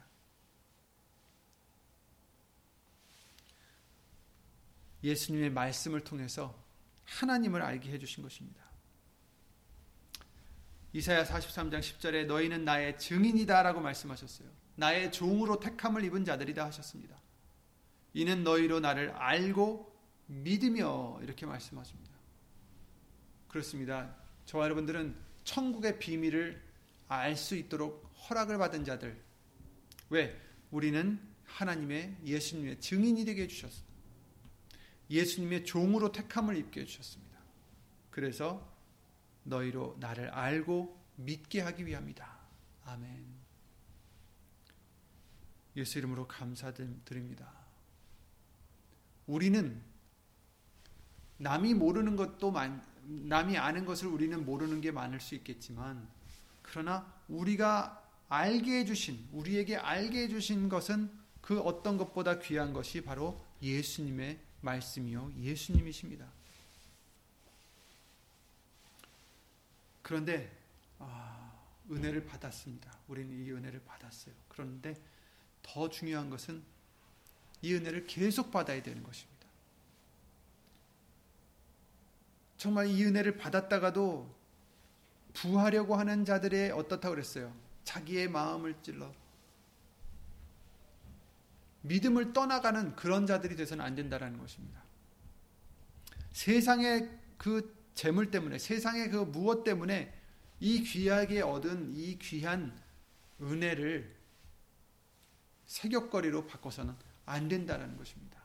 [5.03, 6.57] 예수님의 말씀을 통해서
[7.05, 8.61] 하나님을 알게 해주신 것입니다.
[10.93, 14.49] 이사야 43장 10절에 너희는 나의 증인이다 라고 말씀하셨어요.
[14.75, 17.15] 나의 종으로 택함을 입은 자들이다 하셨습니다.
[18.13, 19.95] 이는 너희로 나를 알고
[20.25, 22.08] 믿으며 이렇게 말씀하십니다.
[23.49, 24.15] 그렇습니다.
[24.45, 26.61] 저와 여러분들은 천국의 비밀을
[27.07, 29.19] 알 수 있도록 허락을 받은 자들.
[30.09, 30.39] 왜?
[30.71, 33.89] 우리는 하나님의 예수님의 증인이 되게 해주셨습니다.
[35.09, 37.39] 예수님의 종으로 택함을 입게 해주셨습니다.
[38.11, 38.71] 그래서
[39.43, 42.39] 너희로 나를 알고 믿게 하기 위함이다.
[42.85, 43.39] 아멘.
[45.75, 47.51] 예수 이름으로 감사드립니다.
[49.25, 49.81] 우리는
[51.37, 56.07] 남이 모르는 것도 많, 남이 아는 것을 우리는 모르는 게 많을 수 있겠지만,
[56.61, 64.39] 그러나 우리가 알게 해주신, 우리에게 알게 해주신 것은 그 어떤 것보다 귀한 것이 바로 예수님의
[64.61, 65.33] 말씀이요.
[65.39, 66.27] 예수님이십니다.
[70.03, 70.51] 그런데
[70.99, 71.51] 아,
[71.89, 72.91] 은혜를 받았습니다.
[73.07, 74.33] 우리는 이 은혜를 받았어요.
[74.47, 74.95] 그런데
[75.63, 76.61] 더 중요한 것은
[77.61, 79.28] 이 은혜를 계속 받아야 되는 것입니다.
[82.59, 84.35] 정말 이 은혜를 받았다가도
[85.31, 87.55] 부하려고 하는 자들의 어떻다고 그랬어요?
[87.85, 89.09] 자기의 마음을 찔러
[91.83, 94.83] 믿음을 떠나가는 그런 자들이 돼서는 안 된다라는 것입니다.
[96.33, 100.13] 세상의 그 재물 때문에 세상의 그 무엇 때문에
[100.59, 102.77] 이 귀하게 얻은 이 귀한
[103.41, 104.13] 은혜를
[105.65, 106.93] 세격거리로 바꿔서는
[107.25, 108.38] 안 된다라는 것입니다.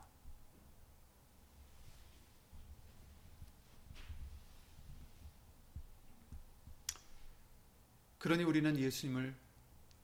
[8.24, 9.34] 그러니 우리는 예수님을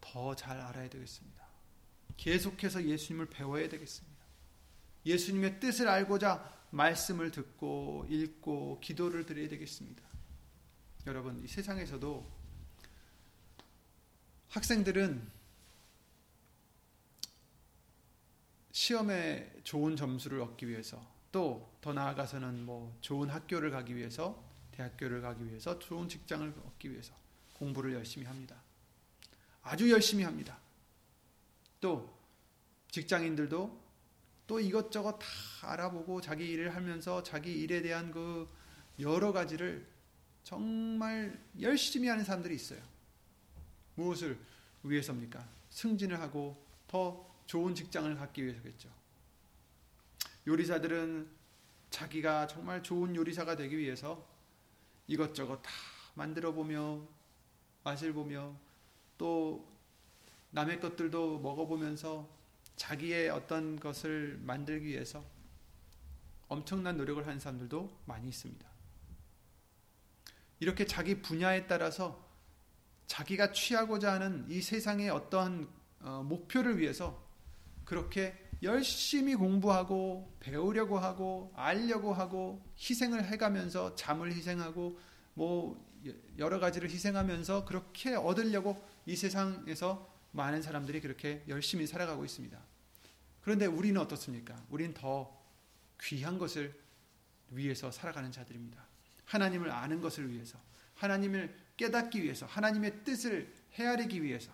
[0.02, 1.42] 더 잘 알아야 되겠습니다.
[2.18, 4.22] 계속해서 예수님을 배워야 되겠습니다.
[5.06, 10.02] 예수님의 뜻을 알고자 말씀을 듣고 읽고 기도를 드려야 되겠습니다.
[11.06, 12.30] 여러분, 이 세상에서도
[14.50, 15.26] 학생들은
[18.72, 25.46] 시험에 좋은 점수를 얻기 위해서 또 더 나아가서는 뭐 좋은 학교를 가기 위해서 대학교를 가기
[25.46, 27.18] 위해서 좋은 직장을 얻기 위해서
[27.60, 28.56] 공부를 열심히 합니다.
[29.62, 30.58] 아주 열심히 합니다.
[31.78, 32.18] 또
[32.90, 33.80] 직장인들도
[34.46, 35.26] 또 이것저것 다
[35.62, 38.48] 알아보고 자기 일을 하면서 자기 일에 대한 그
[38.98, 39.86] 여러 가지를
[40.42, 42.80] 정말 열심히 하는 사람들이 있어요.
[43.94, 44.38] 무엇을
[44.82, 45.46] 위해서입니까?
[45.68, 48.88] 승진을 하고 더 좋은 직장을 갖기 위해서겠죠.
[50.46, 51.28] 요리사들은
[51.90, 54.26] 자기가 정말 좋은 요리사가 되기 위해서
[55.06, 55.70] 이것저것 다
[56.14, 57.06] 만들어 보며
[57.82, 58.54] 맛을 보며
[59.18, 59.68] 또
[60.50, 62.28] 남의 것들도 먹어보면서
[62.76, 65.24] 자기의 어떤 것을 만들기 위해서
[66.48, 68.68] 엄청난 노력을 하는 사람들도 많이 있습니다.
[70.58, 72.26] 이렇게 자기 분야에 따라서
[73.06, 75.68] 자기가 취하고자 하는 이 세상의 어떠한
[76.00, 77.22] 어, 목표를 위해서
[77.84, 84.98] 그렇게 열심히 공부하고 배우려고 하고 알려고 하고 희생을 해가면서 잠을 희생하고
[85.34, 85.89] 뭐
[86.38, 92.58] 여러 가지를 희생하면서 그렇게 얻으려고 이 세상에서 많은 사람들이 그렇게 열심히 살아가고 있습니다.
[93.42, 94.62] 그런데 우리는 어떻습니까?
[94.70, 95.36] 우리는 더
[96.02, 96.78] 귀한 것을
[97.50, 98.84] 위해서 살아가는 자들입니다.
[99.24, 100.58] 하나님을 아는 것을 위해서,
[100.94, 104.52] 하나님을 깨닫기 위해서, 하나님의 뜻을 헤아리기 위해서.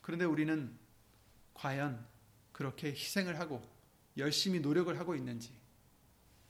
[0.00, 0.76] 그런데 우리는
[1.54, 2.04] 과연
[2.52, 3.62] 그렇게 희생을 하고
[4.16, 5.52] 열심히 노력을 하고 있는지,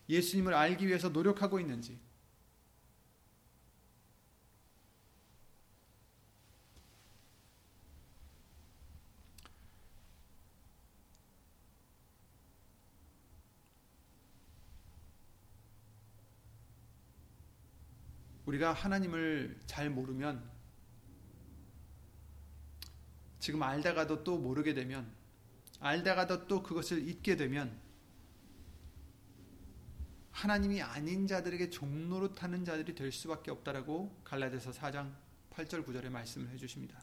[0.08, 1.98] 예수님을 알기 위해서 노력하고 있는지,
[18.52, 20.50] 우리가 하나님을 잘 모르면
[23.38, 25.10] 지금 알다가도 또 모르게 되면
[25.80, 27.80] 알다가도 또 그것을 잊게 되면
[30.32, 35.14] 하나님이 아닌 자들에게 종로로 타는 자들이 될 수밖에 없다라고 갈라디아서 4장
[35.50, 37.02] 8절 9절에 말씀을 해 주십니다.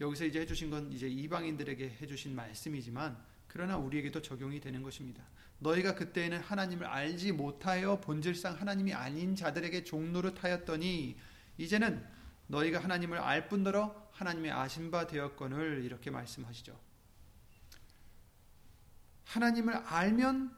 [0.00, 5.22] 여기서 이제 해 주신 건 이제 이방인들에게 해 주신 말씀이지만 그러나 우리에게도 적용이 되는 것입니다.
[5.58, 11.18] 너희가 그때에는 하나님을 알지 못하여 본질상 하나님이 아닌 자들에게 종노릇하였더니
[11.58, 12.02] 이제는
[12.46, 16.80] 너희가 하나님을 알 뿐더러 하나님의 아신 바 되었거늘 이렇게 말씀하시죠.
[19.26, 20.56] 하나님을 알면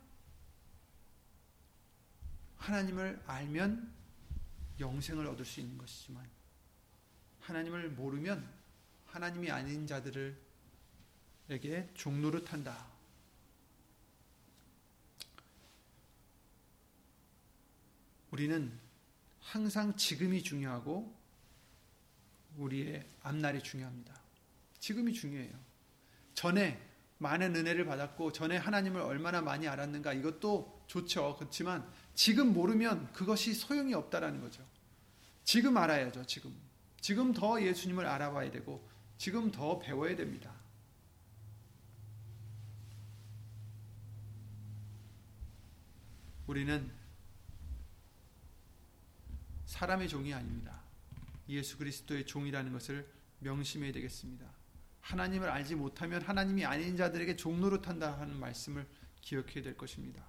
[2.59, 3.93] 하나님을 알면
[4.79, 6.25] 영생을 얻을 수 있는 것이지만
[7.41, 8.49] 하나님을 모르면
[9.07, 10.44] 하나님이 아닌 자들
[11.51, 12.87] 에게 종노릇한다.
[18.31, 18.73] 우리는
[19.41, 21.15] 항상 지금이 중요하고
[22.57, 24.15] 우리의 앞날이 중요합니다.
[24.81, 25.53] 지금이 중요해요.
[26.35, 26.81] 전에
[27.19, 31.37] 많은 은혜를 받았고 전에 하나님을 얼마나 많이 알았는가 이것도 좋죠.
[31.39, 34.67] 그렇지만 지금 모르면 그것이 소용이 없다라는 거죠.
[35.45, 36.27] 지금 알아야죠.
[36.27, 36.55] 지금.
[37.01, 40.64] 지금 더 예수님을 알아봐야 되고 지금 더 배워야 됩니다.
[46.47, 46.91] 우리는
[49.65, 50.83] 사람의 종이 아닙니다.
[51.49, 54.47] 예수 그리스도의 종이라는 것을 명심해야 되겠습니다.
[55.01, 58.87] 하나님을 알지 못하면 하나님이 아닌 자들에게 종노릇한다 하는 말씀을
[59.21, 60.25] 기억해야 될 것입니다.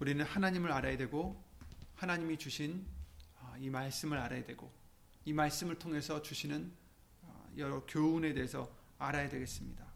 [0.00, 1.44] 우리는 하나님을 알아야 되고
[1.96, 2.97] 하나님이 주신 아,
[3.58, 4.70] 이 말씀을 알아야 되고
[5.24, 6.72] 이 말씀을 통해서 주시는
[7.22, 9.86] 아, 여러 교훈에 대해서 알아야 되겠습니다.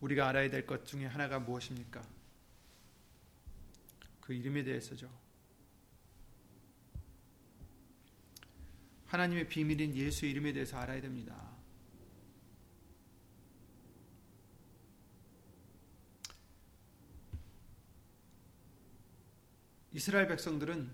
[0.00, 2.02] 우리가 알아야 될 것 중에 하나가 무엇입니까?
[4.20, 5.10] 그 이름에 대해서죠.
[9.06, 11.53] 하나님의 비밀인 예수 이름에 대해서 알아야 됩니다.
[19.94, 20.90] 이스라엘 백성들은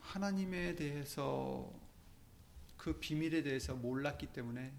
[0.00, 1.70] 하나님에 대해서
[2.78, 4.72] 그 비밀에 대해서 몰랐기 때문에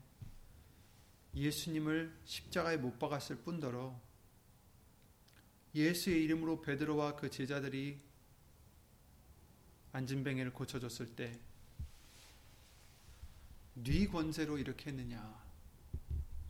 [1.35, 4.01] 예수님을 십자가에 못 박았을 뿐더러
[5.75, 8.01] 예수의 이름으로 베드로와 그 제자들이
[9.91, 11.39] 안진뱅이를 고쳐줬을 때네
[14.07, 15.39] 권세로 이렇게 했느냐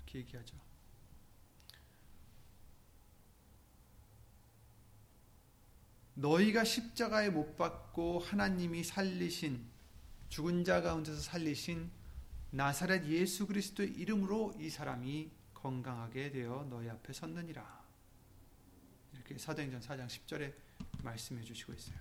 [0.06, 0.67] 이렇게 얘기하죠.
[6.18, 9.64] 너희가 십자가에 못 박고 하나님이 살리신
[10.30, 11.92] 죽은 자 가운데서 살리신
[12.50, 17.86] 나사렛 예수 그리스도의 이름으로 이 사람이 건강하게 되어 너희 앞에 섰느니라.
[19.14, 20.54] 이렇게 사도행전 4장 10절에
[21.04, 21.98] 말씀해 주시고 있어요.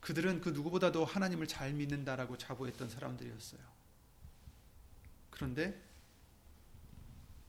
[0.00, 3.60] 그들은 그 누구보다도 하나님을 잘 믿는다라고 자부했던 사람들이었어요.
[5.30, 5.85] 그런데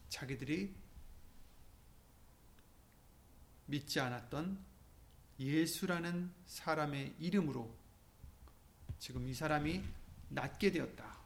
[0.10, 0.76] 자기들이
[3.68, 4.66] 믿지 않았던
[5.40, 7.76] 예수라는 사람의 이름으로
[8.98, 9.84] 지금 이 사람이
[10.30, 11.18] 낫게 되었다.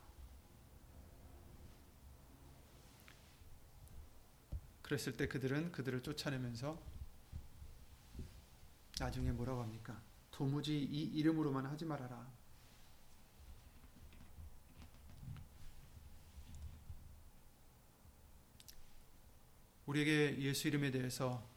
[4.82, 6.78] 그랬을 때 그들은 그들을 쫓아내면서
[9.00, 10.02] 나중에 뭐라고 합니까?
[10.32, 12.41] 도무지 이 이름으로만 하지 말아라.
[19.86, 21.48] 우리에게 예수 이름에 대해서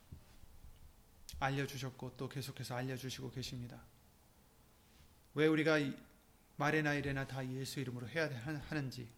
[1.40, 3.82] 알려주셨고 또 계속해서 알려주시고 계십니다.
[5.34, 5.78] 왜 우리가
[6.56, 8.28] 말에나 이래나 다 예수 이름으로 해야
[8.68, 9.08] 하는지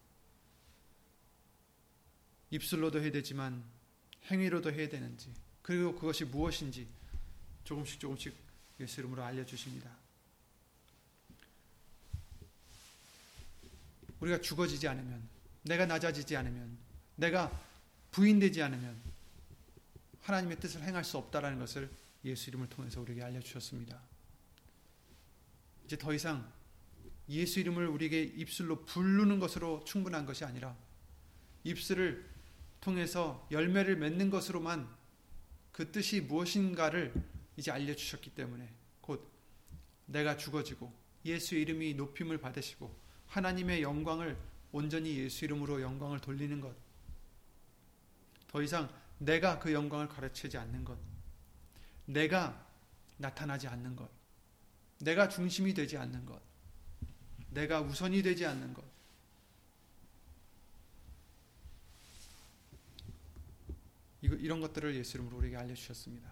[2.49, 3.63] 입술로도 해야 되지만
[4.25, 6.87] 행위로도 해야 되는지 그리고 그것이 무엇인지
[7.63, 8.35] 조금씩 조금씩
[8.79, 9.89] 예수 이름으로 알려주십니다.
[14.19, 15.27] 우리가 죽어지지 않으면
[15.63, 16.77] 내가 낮아지지 않으면
[17.15, 17.51] 내가
[18.11, 18.99] 부인되지 않으면
[20.21, 21.89] 하나님의 뜻을 행할 수 없다라는 것을
[22.25, 24.01] 예수 이름을 통해서 우리에게 알려주셨습니다.
[25.85, 26.51] 이제 더 이상
[27.29, 30.75] 예수 이름을 우리에게 입술로 부르는 것으로 충분한 것이 아니라
[31.63, 32.25] 입술을
[32.81, 34.87] 통해서 열매를 맺는 것으로만
[35.71, 37.13] 그 뜻이 무엇인가를
[37.57, 38.69] 이제 알려주셨기 때문에
[39.01, 39.29] 곧
[40.05, 40.91] 내가 죽어지고
[41.25, 42.93] 예수 이름이 높임을 받으시고
[43.27, 44.37] 하나님의 영광을
[44.71, 46.75] 온전히 예수 이름으로 영광을 돌리는 것.
[48.47, 50.97] 더 이상 내가 그 영광을 가르치지 않는 것.
[52.05, 52.65] 내가
[53.17, 54.09] 나타나지 않는 것.
[54.99, 56.41] 내가 중심이 되지 않는 것.
[57.49, 58.83] 내가 우선이 되지 않는 것.
[64.21, 66.31] 이런 것들을 예수 이름으로 우리에게 알려주셨습니다.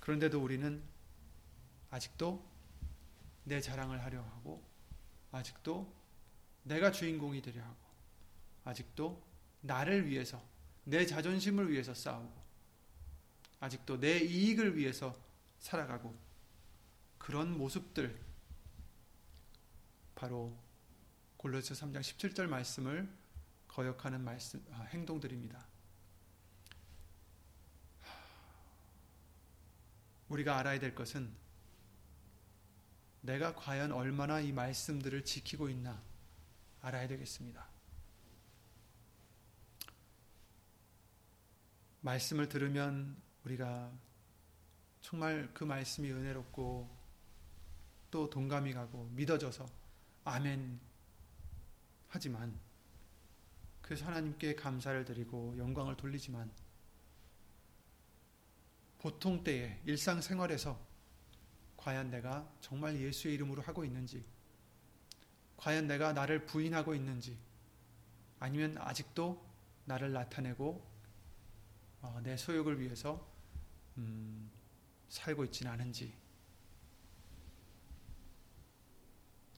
[0.00, 0.82] 그런데도 우리는
[1.90, 2.44] 아직도
[3.44, 4.62] 내 자랑을 하려 하고
[5.32, 5.92] 아직도
[6.62, 7.76] 내가 주인공이 되려 하고
[8.64, 9.22] 아직도
[9.60, 10.42] 나를 위해서
[10.88, 12.32] 내 자존심을 위해서 싸우고
[13.58, 15.16] 아직도 내 이익을 위해서
[15.58, 16.16] 살아가고
[17.18, 18.16] 그런 모습들
[20.14, 20.56] 바로
[21.38, 23.08] 골로새 3장 17절 말씀을
[23.66, 25.66] 거역하는 말씀 아, 행동들입니다.
[30.28, 31.32] 우리가 알아야 될 것은
[33.22, 36.00] 내가 과연 얼마나 이 말씀들을 지키고 있나
[36.80, 37.75] 알아야 되겠습니다.
[42.00, 43.92] 말씀을 들으면 우리가
[45.00, 46.88] 정말 그 말씀이 은혜롭고
[48.10, 49.66] 또 동감이 가고 믿어져서
[50.24, 50.80] 아멘.
[52.08, 52.58] 하지만
[53.82, 56.50] 그래서 하나님께 감사를 드리고 영광을 돌리지만
[58.98, 60.78] 보통 때에 일상생활에서
[61.76, 64.24] 과연 내가 정말 예수의 이름으로 하고 있는지
[65.56, 67.38] 과연 내가 나를 부인하고 있는지
[68.40, 69.44] 아니면 아직도
[69.84, 70.95] 나를 나타내고
[72.06, 73.26] 어, 내 소욕을 위해서
[73.98, 74.50] 음,
[75.08, 76.14] 살고 있지는 않은지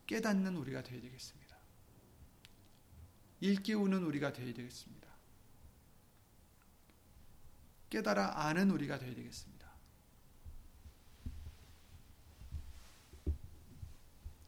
[0.07, 1.57] 깨닫는 우리가 되어야 되겠습니다.
[3.41, 5.09] 일깨우는 우리가 되어야 되겠습니다.
[7.91, 9.69] 깨달아 아는 우리가 되어야 되겠습니다.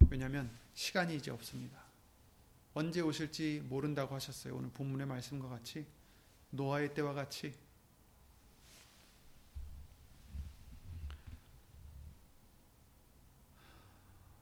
[0.08, 1.84] 왜냐하면 시간이 이제 없습니다.
[2.72, 4.56] 언제 오실지 모른다고 하셨어요.
[4.56, 5.86] 오늘 본문의 말씀과 같이
[6.50, 7.54] 노아의 때와 같이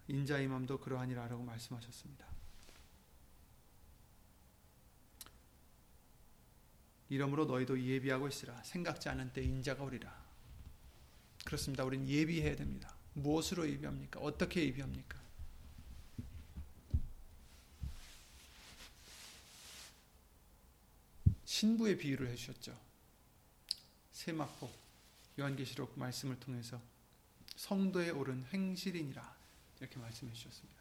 [0.08, 2.26] 인자의 맘도 그러하니라라고 말씀하셨습니다.
[7.10, 8.62] 이러므로 너희도 예비하고 있으라.
[8.64, 10.26] 생각지 않은 때 인자가 오리라.
[11.44, 11.84] 그렇습니다.
[11.84, 12.94] 우리는 예비해야 됩니다.
[13.14, 14.20] 무엇으로 예비합니까?
[14.20, 15.18] 어떻게 예비합니까?
[21.44, 22.78] 신부의 비유를 해주셨죠.
[24.12, 24.70] 세마포
[25.40, 26.80] 요한계시록 말씀을 통해서
[27.56, 29.37] 성도에 오른 행실이니라
[29.80, 30.78] 이렇게 말씀해 주셨습니다.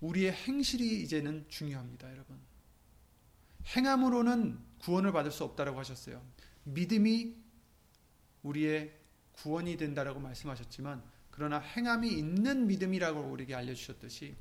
[0.00, 2.38] 우리의 행실이 이제는 중요합니다, 여러분.
[3.76, 6.22] 행함으로는 구원을 받을 수 없다라고 하셨어요.
[6.64, 7.36] 믿음이
[8.42, 8.98] 우리의
[9.32, 14.36] 구원이 된다라고 말씀하셨지만 그러나 행함이 있는 믿음이라고 우리에게 알려 주셨듯이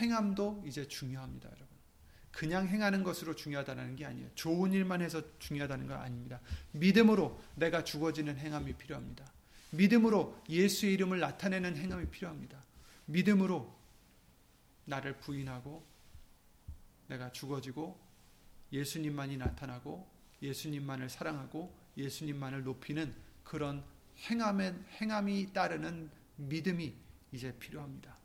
[0.00, 1.68] 행함도 이제 중요합니다, 여러분.
[2.30, 4.28] 그냥 행하는 것으로 중요하다는 게 아니에요.
[4.34, 6.40] 좋은 일만 해서 중요하다는 거 아닙니다.
[6.72, 9.33] 믿음으로 내가 죽어지는 행함이 필요합니다.
[9.76, 12.62] 믿음으로 예수의 이름을 나타내는 행함이 필요합니다.
[13.06, 13.74] 믿음으로
[14.86, 15.84] 나를 부인하고
[17.08, 17.98] 내가 죽어지고
[18.72, 20.08] 예수님만이 나타나고
[20.42, 23.14] 예수님만을 사랑하고 예수님만을 높이는
[23.44, 23.84] 그런
[24.18, 26.94] 행함의, 행함이 따르는 믿음이
[27.32, 28.16] 이제 필요합니다.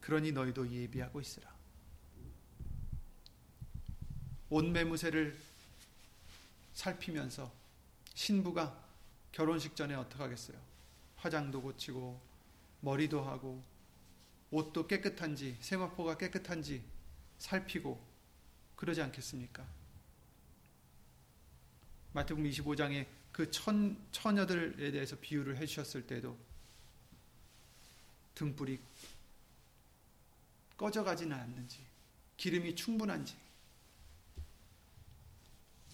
[0.00, 1.54] 그러니 너희도 예비하고 있으라.
[4.50, 5.38] 온 매무새를
[6.72, 7.57] 살피면서
[8.18, 8.76] 신부가
[9.30, 10.58] 결혼식 전에 어떻게 하겠어요?
[11.18, 12.20] 화장도 고치고
[12.80, 13.62] 머리도 하고
[14.50, 16.82] 옷도 깨끗한지 세마포가 깨끗한지
[17.38, 18.04] 살피고
[18.74, 19.64] 그러지 않겠습니까?
[22.12, 26.36] 마태복음 25장에 그 천, 처녀들에 대해서 비유를 해주셨을 때도
[28.34, 28.80] 등불이
[30.76, 31.78] 꺼져가지는 않는지
[32.36, 33.36] 기름이 충분한지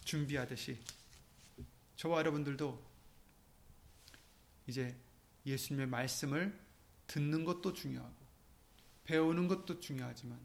[0.03, 0.79] 준비하듯이
[1.95, 2.83] 저와 여러분들도
[4.67, 4.95] 이제
[5.45, 6.57] 예수님의 말씀을
[7.07, 8.15] 듣는 것도 중요하고
[9.05, 10.39] 배우는 것도 중요하지만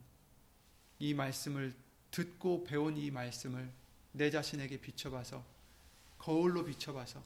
[0.99, 1.73] 이 말씀을
[2.11, 3.71] 듣고 배운 이 말씀을
[4.11, 5.43] 내 자신에게 비춰봐서
[6.19, 7.23] 거울로 비춰봐서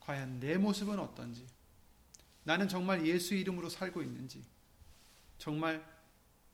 [0.00, 1.46] 과연 내 모습은 어떤지
[2.44, 4.44] 나는 정말 예수 이름으로 살고 있는지
[5.38, 5.84] 정말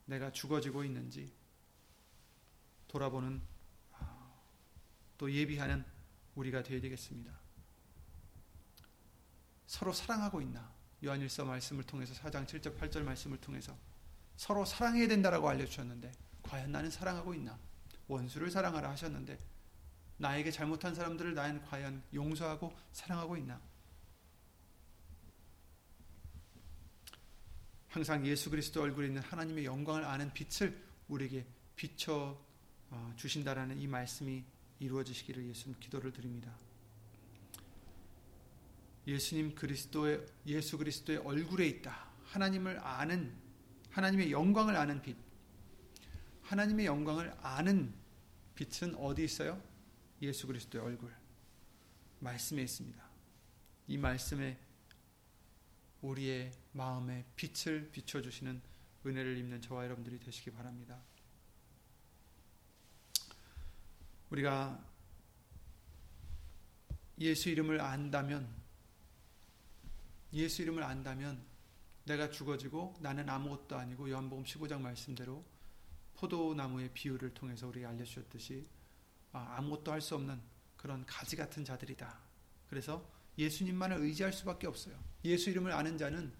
[0.06, 1.32] 내가 죽어지고 있는지
[2.88, 3.40] 돌아보는
[3.92, 4.32] 아,
[5.18, 5.84] 또 예비하는
[6.34, 7.32] 우리가 되어야 되겠습니다.
[9.66, 10.72] 서로 사랑하고 있나?
[11.04, 13.76] 요한일서 말씀을 통해서 4장 7절 8절 말씀을 통해서
[14.36, 16.12] 서로 사랑해야 된다라고 알려주셨는데
[16.42, 17.58] 과연 나는 사랑하고 있나?
[18.08, 19.38] 원수를 사랑하라 하셨는데
[20.18, 23.60] 나에게 잘못한 사람들을 나는 과연 용서하고 사랑하고 있나?
[27.88, 32.38] 항상 예수 그리스도 얼굴에 있는 하나님의 영광을 아는 빛을 우리에게 비춰
[32.90, 34.44] 어, 주신다라는 이 말씀이
[34.82, 36.54] 이루어지시기를 예수님 기도를 드립니다.
[39.06, 42.10] 예수님 그리스도의 예수 그리스도의 얼굴에 있다.
[42.24, 43.32] 하나님을 아는
[43.90, 45.16] 하나님의 영광을 아는 빛.
[46.42, 47.92] 하나님의 영광을 아는
[48.54, 49.62] 빛은 어디 있어요?
[50.20, 51.12] 예수 그리스도의 얼굴.
[52.20, 53.02] 말씀에 있습니다.
[53.88, 54.58] 이 말씀에
[56.00, 58.60] 우리의 마음에 빛을 비춰 주시는
[59.04, 61.00] 은혜를 입는 저와 여러분들이 되시기 바랍니다.
[64.32, 64.82] 우리가
[67.18, 68.48] 예수 이름을 안다면,
[70.32, 71.44] 예수 이름을 안다면
[72.04, 75.44] 내가 죽어지고 나는 아무것도 아니고 요한복음 15장 말씀대로
[76.14, 78.66] 포도나무의 비유를 통해서 우리가 알려주셨듯이
[79.32, 80.40] 아, 아무것도 할 수 없는
[80.78, 82.18] 그런 가지 같은 자들이다.
[82.70, 83.06] 그래서
[83.36, 84.98] 예수님만을 의지할 수밖에 없어요.
[85.26, 86.32] 예수 이름을 아는 자는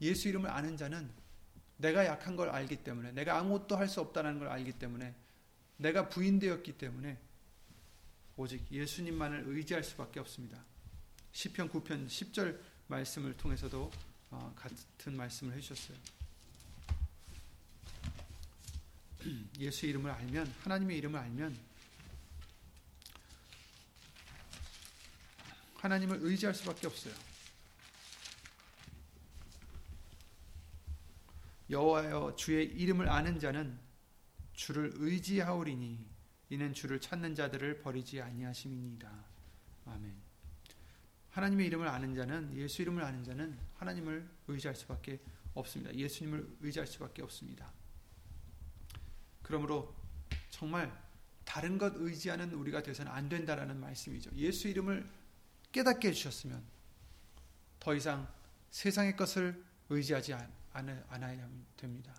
[0.00, 1.10] 예수 이름을 아는 자는
[1.76, 5.14] 내가 약한 걸 알기 때문에 내가 아무것도 할 수 없다는 걸 알기 때문에
[5.76, 7.18] 내가 부인되었기 때문에
[8.36, 10.64] 오직 예수님만을 의지할 수밖에 없습니다.
[11.32, 13.90] 시편 9편 10절 말씀을 통해서도
[14.30, 15.96] 어, 같은 말씀을 해주셨어요.
[19.58, 21.58] 예수 이름을 알면 하나님의 이름을 알면
[25.76, 27.14] 하나님을 의지할 수밖에 없어요.
[31.68, 33.85] 여호와여 주의 이름을 아는 자는
[34.56, 36.04] 주를 의지하오리니
[36.48, 39.24] 이는 주를 찾는 자들을 버리지 아니하심이니이다.
[39.86, 40.14] 아멘.
[41.30, 45.20] 하나님의 이름을 아는 자는 예수 이름을 아는 자는 하나님을 의지할 수밖에
[45.54, 45.94] 없습니다.
[45.94, 47.72] 예수님을 의지할 수밖에 없습니다.
[49.42, 49.94] 그러므로
[50.50, 50.90] 정말
[51.44, 54.30] 다른 것 의지하는 우리가 되서는 안 된다라는 말씀이죠.
[54.34, 55.08] 예수 이름을
[55.72, 56.62] 깨닫게 해주셨으면
[57.78, 58.26] 더 이상
[58.70, 60.34] 세상의 것을 의지하지
[60.72, 62.14] 않아야 됩니다.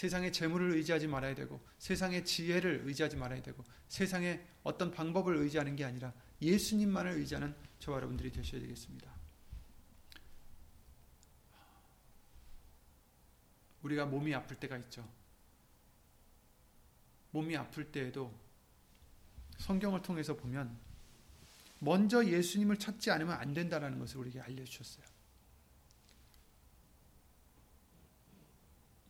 [0.00, 5.84] 세상의 재물을 의지하지 말아야 되고 세상의 지혜를 의지하지 말아야 되고 세상의 어떤 방법을 의지하는 게
[5.84, 9.12] 아니라 예수님만을 의지하는 저와 여러분들이 되셔야 되겠습니다.
[13.82, 15.06] 우리가 몸이 아플 때가 있죠.
[17.32, 18.34] 몸이 아플 때에도
[19.58, 20.78] 성경을 통해서 보면
[21.78, 25.09] 먼저 예수님을 찾지 않으면 안 된다는 것을 우리에게 알려 주셨어요.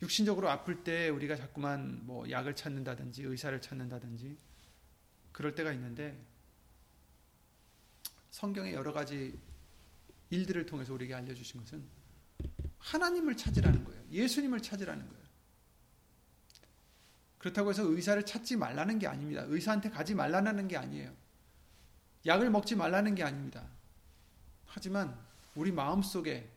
[0.02, 4.36] 육신적으로 아플 때 우리가 자꾸만 뭐 약을 찾는다든지 의사를 찾는다든지
[5.32, 6.18] 그럴 때가 있는데
[8.30, 9.38] 성경의 여러 가지
[10.30, 11.84] 일들을 통해서 우리에게 알려주신 것은
[12.78, 14.02] 하나님을 찾으라는 거예요.
[14.10, 15.20] 예수님을 찾으라는 거예요.
[17.38, 19.44] 그렇다고 해서 의사를 찾지 말라는 게 아닙니다.
[19.46, 21.14] 의사한테 가지 말라는 게 아니에요.
[22.26, 23.66] 약을 먹지 말라는 게 아닙니다.
[24.66, 25.18] 하지만
[25.54, 26.48] 우리 마음 속에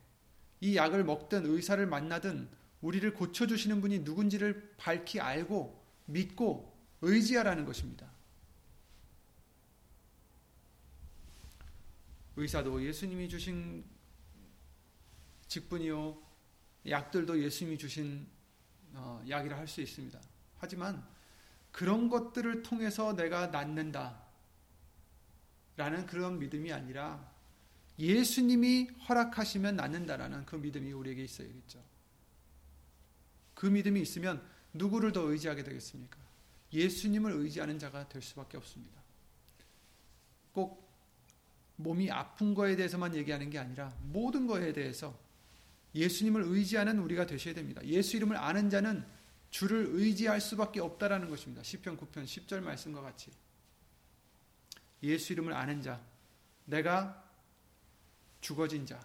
[0.61, 2.47] 이 약을 먹든 의사를 만나든
[2.83, 8.11] 우리를 고쳐주시는 분이 누군지를 밝히 알고 믿고 의지하라는 것입니다.
[12.35, 13.85] 의사도 예수님이 주신
[15.47, 16.21] 직분이요,
[16.89, 18.27] 약들도 예수님이 주신
[18.95, 20.19] 어, 약이라 할 수 있습니다.
[20.57, 21.03] 하지만
[21.71, 24.21] 그런 것들을 통해서 내가 낫는다.
[25.77, 27.31] 라는 그런 믿음이 아니라
[27.97, 31.92] 예수님이 허락하시면 낫는다라는 그 믿음이 우리에게 있어야겠죠.
[33.63, 36.17] 그 믿음이 있으면 누구를 더 의지하게 되겠습니까?
[36.73, 39.01] 예수님을 의지하는 자가 될 수밖에 없습니다.
[40.51, 40.85] 꼭
[41.77, 45.17] 몸이 아픈 거에 대해서만 얘기하는 게 아니라 모든 거에 대해서
[45.95, 47.81] 예수님을 의지하는 우리가 되셔야 됩니다.
[47.85, 49.05] 예수 이름을 아는 자는
[49.49, 51.63] 주를 의지할 수밖에 없다라는 것입니다.
[51.63, 53.31] 시편 9편 10절 말씀과 같이
[55.03, 56.01] 예수 이름을 아는 자,
[56.65, 57.31] 내가
[58.41, 58.99] 죽어진 자,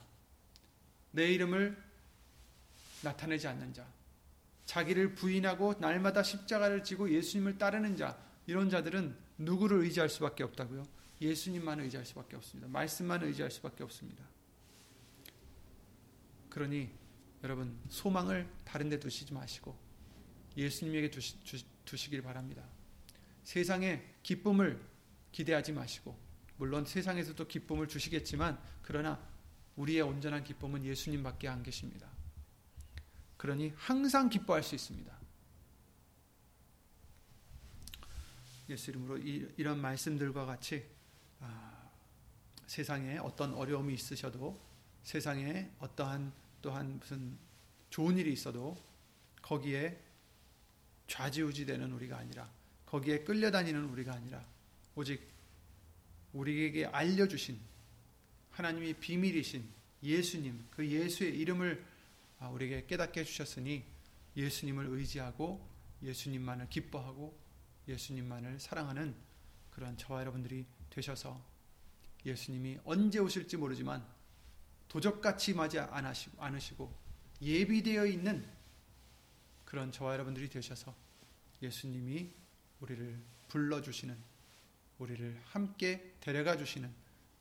[1.13, 1.81] 내 이름을
[3.03, 3.87] 나타내지 않는 자,
[4.69, 10.83] 자기를 부인하고 날마다 십자가를 지고 예수님을 따르는 자, 이런 자들은 누구를 의지할 수밖에 없다고요?
[11.23, 12.69] 예수님만 의지할 수밖에 없습니다.
[12.69, 14.23] 말씀만 의지할 수밖에 없습니다.
[16.51, 16.91] 그러니
[17.43, 19.75] 여러분 소망을 다른 데 두시지 마시고
[20.55, 21.37] 예수님에게 두시,
[21.87, 22.63] 두시길 바랍니다.
[23.45, 24.79] 세상의 기쁨을
[25.33, 26.15] 기대하지 마시고
[26.59, 29.19] 물론 세상에서도 기쁨을 주시겠지만 그러나
[29.77, 32.18] 우리의 온전한 기쁨은 예수님밖에 안 계십니다.
[33.39, 35.17] 그러니 항상 기뻐할 수 있습니다.
[38.69, 40.85] 예수 이름으로 이, 런 말씀들과 같이
[41.41, 41.91] 아,
[42.67, 44.61] 세상에 어떤 어려움이 있으셔도
[45.05, 47.39] 세상에 어떠한 또한 무슨
[47.89, 48.77] 좋은 일이 있어도
[49.41, 49.99] 거기에
[51.07, 52.51] 좌지우지되는 우리가 아니라
[52.85, 54.45] 거기에 끌려다니는 우리가 아니라
[54.95, 55.23] 오직
[56.35, 57.59] 우리에게 알려주신
[58.51, 59.65] 하나님이 비밀이신
[60.03, 61.98] 예수님, 그 예수의 이름을 아,
[62.47, 63.85] 우리에게 깨닫게 해주셨으니
[64.37, 65.69] 예수님을 의지하고
[66.03, 67.39] 예수님만을 기뻐하고
[67.89, 69.15] 예수님만을 사랑하는
[69.71, 71.45] 그런 저와 여러분들이 되셔서
[72.25, 74.07] 예수님이 언제 오실지 모르지만
[74.89, 76.93] 도적같이 맞이 않으시고
[77.43, 78.47] 예비되어 있는
[79.65, 80.95] 그런 저와 여러분들이 되셔서
[81.63, 82.33] 예수님이
[82.81, 84.17] 우리를 불러주시는,
[84.99, 86.91] 우리를 함께 데려가 주시는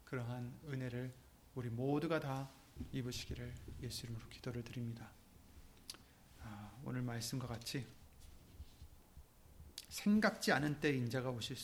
[0.05, 1.13] 그러한 은혜를
[1.55, 2.49] 우리 모두가 다
[2.91, 5.11] 입으시기를 예수 이름으로 기도를 드립니다.
[6.41, 7.85] 아, 오늘 말씀과 같이
[9.89, 11.55] 생각지 않은 때 인자가 오실,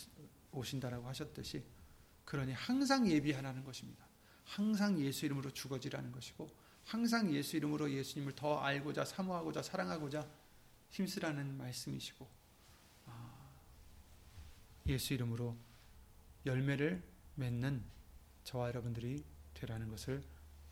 [0.52, 1.64] 오신다라고 하셨듯이
[2.26, 4.08] 그러니 항상 예비하라는 것입니다.
[4.46, 6.50] 항상 예수 이름으로 죽어지라는 것이고
[6.86, 10.30] 항상 예수 이름으로 예수님을 더 알고자 사모하고자 사랑하고자
[10.90, 12.28] 힘쓰라는 말씀이시고
[13.06, 13.50] 아,
[14.88, 15.58] 예수 이름으로
[16.46, 17.02] 열매를
[17.36, 17.84] 맺는
[18.44, 20.24] 저와 여러분들이 되라는 것을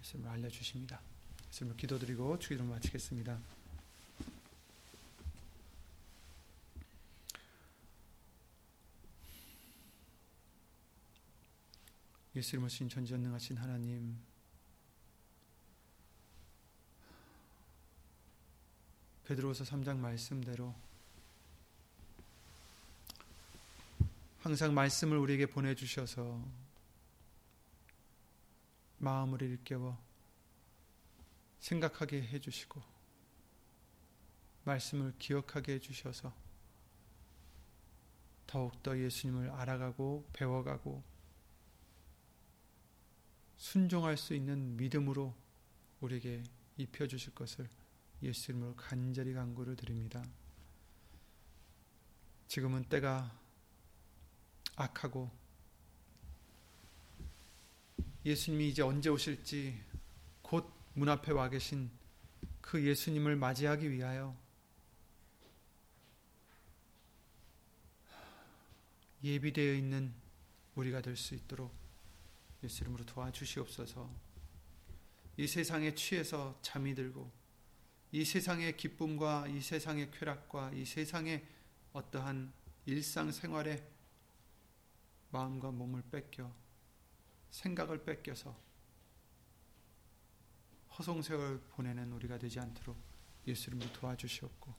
[0.01, 0.99] 예수님을 알려주십니다.
[1.49, 3.39] 예수님을 기도드리고 주기도 마치겠습니다.
[12.35, 14.17] 예수님을 신 전지전능하신 하나님
[19.25, 20.73] 베드로서 3장 말씀대로
[24.39, 26.43] 항상 말씀을 우리에게 보내주셔서
[29.01, 29.99] 마음을 일깨워
[31.59, 32.81] 생각하게 해주시고
[34.63, 36.31] 말씀을 기억하게 해주셔서
[38.45, 41.03] 더욱더 예수님을 알아가고 배워가고
[43.55, 45.35] 순종할 수 있는 믿음으로
[46.01, 46.43] 우리에게
[46.77, 47.67] 입혀주실 것을
[48.21, 50.23] 예수님으로 간절히 간구를 드립니다.
[52.47, 53.35] 지금은 때가
[54.75, 55.31] 악하고
[58.25, 59.81] 예수님이 이제 언제 오실지
[60.41, 61.89] 곧 문 앞에 와 계신
[62.59, 64.35] 그 예수님을 맞이하기 위하여
[69.23, 70.13] 예비되어 있는
[70.75, 71.73] 우리가 될 수 있도록
[72.63, 74.09] 예수 이름으로 도와주시옵소서.
[75.37, 77.31] 이 세상에 취해서 잠이 들고
[78.11, 81.45] 이 세상의 기쁨과 이 세상의 쾌락과 이 세상의
[81.93, 82.51] 어떠한
[82.85, 83.81] 일상생활에
[85.29, 86.53] 마음과 몸을 뺏겨
[87.51, 88.57] 생각을 뺏겨서
[90.97, 92.97] 허송세월 보내는 우리가 되지 않도록
[93.47, 94.73] 예수 이름으로 도와주시옵고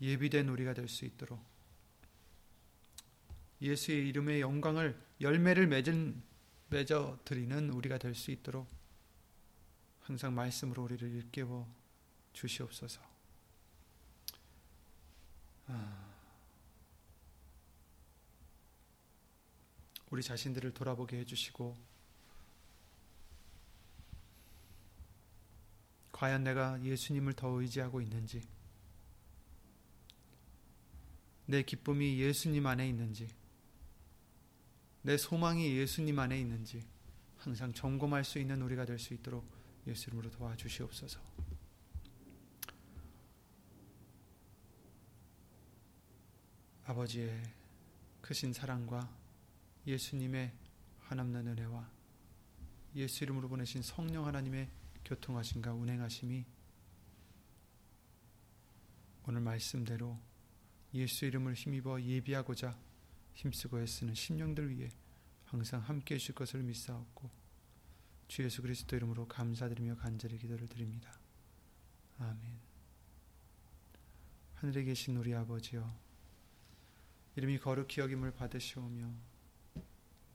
[0.00, 1.40] 예비된 우리가 될 수 있도록
[3.60, 6.22] 예수의 이름의 영광을 열매를 맺은
[6.70, 8.68] 맺어 드리는 우리가 될 수 있도록
[10.02, 11.68] 항상 말씀으로 우리를 일깨워
[12.32, 13.00] 주시옵소서.
[15.66, 16.07] 아,
[20.10, 21.76] 우리 자신들을 돌아보게 해주시고
[26.12, 28.42] 과연 내가 예수님을 더 의지하고 있는지
[31.46, 33.28] 내 기쁨이 예수님 안에 있는지
[35.02, 36.84] 내 소망이 예수님 안에 있는지
[37.36, 39.48] 항상 점검할 수 있는 우리가 될 수 있도록
[39.86, 41.18] 예수 이름으로 도와주시옵소서.
[46.84, 47.42] 아버지의
[48.20, 49.08] 크신 사랑과
[49.88, 50.52] 예수님의
[51.00, 51.90] 한없는 은혜와
[52.94, 54.68] 예수 이름으로 보내신 성령 하나님의
[55.06, 56.44] 교통하심과 운행하심이
[59.26, 60.18] 오늘 말씀대로
[60.92, 62.78] 예수 이름을 힘입어 예비하고자
[63.32, 64.90] 힘쓰고 애쓰는 심령들 위해
[65.46, 67.30] 항상 함께 해주실 것을 믿사옵고
[68.28, 71.18] 주 예수 그리스도 이름으로 감사드리며 간절히 기도를 드립니다.
[72.18, 72.58] 아멘.
[74.56, 75.98] 하늘에 계신 우리 아버지여
[77.36, 79.37] 이름이 거룩히 여김을 받으시오며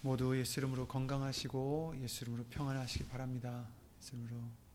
[0.00, 3.66] 모두 예수 이름으로 건강하시고 예수 이름으로 평안하시기 바랍니다.
[4.00, 4.67] 예수 이름으로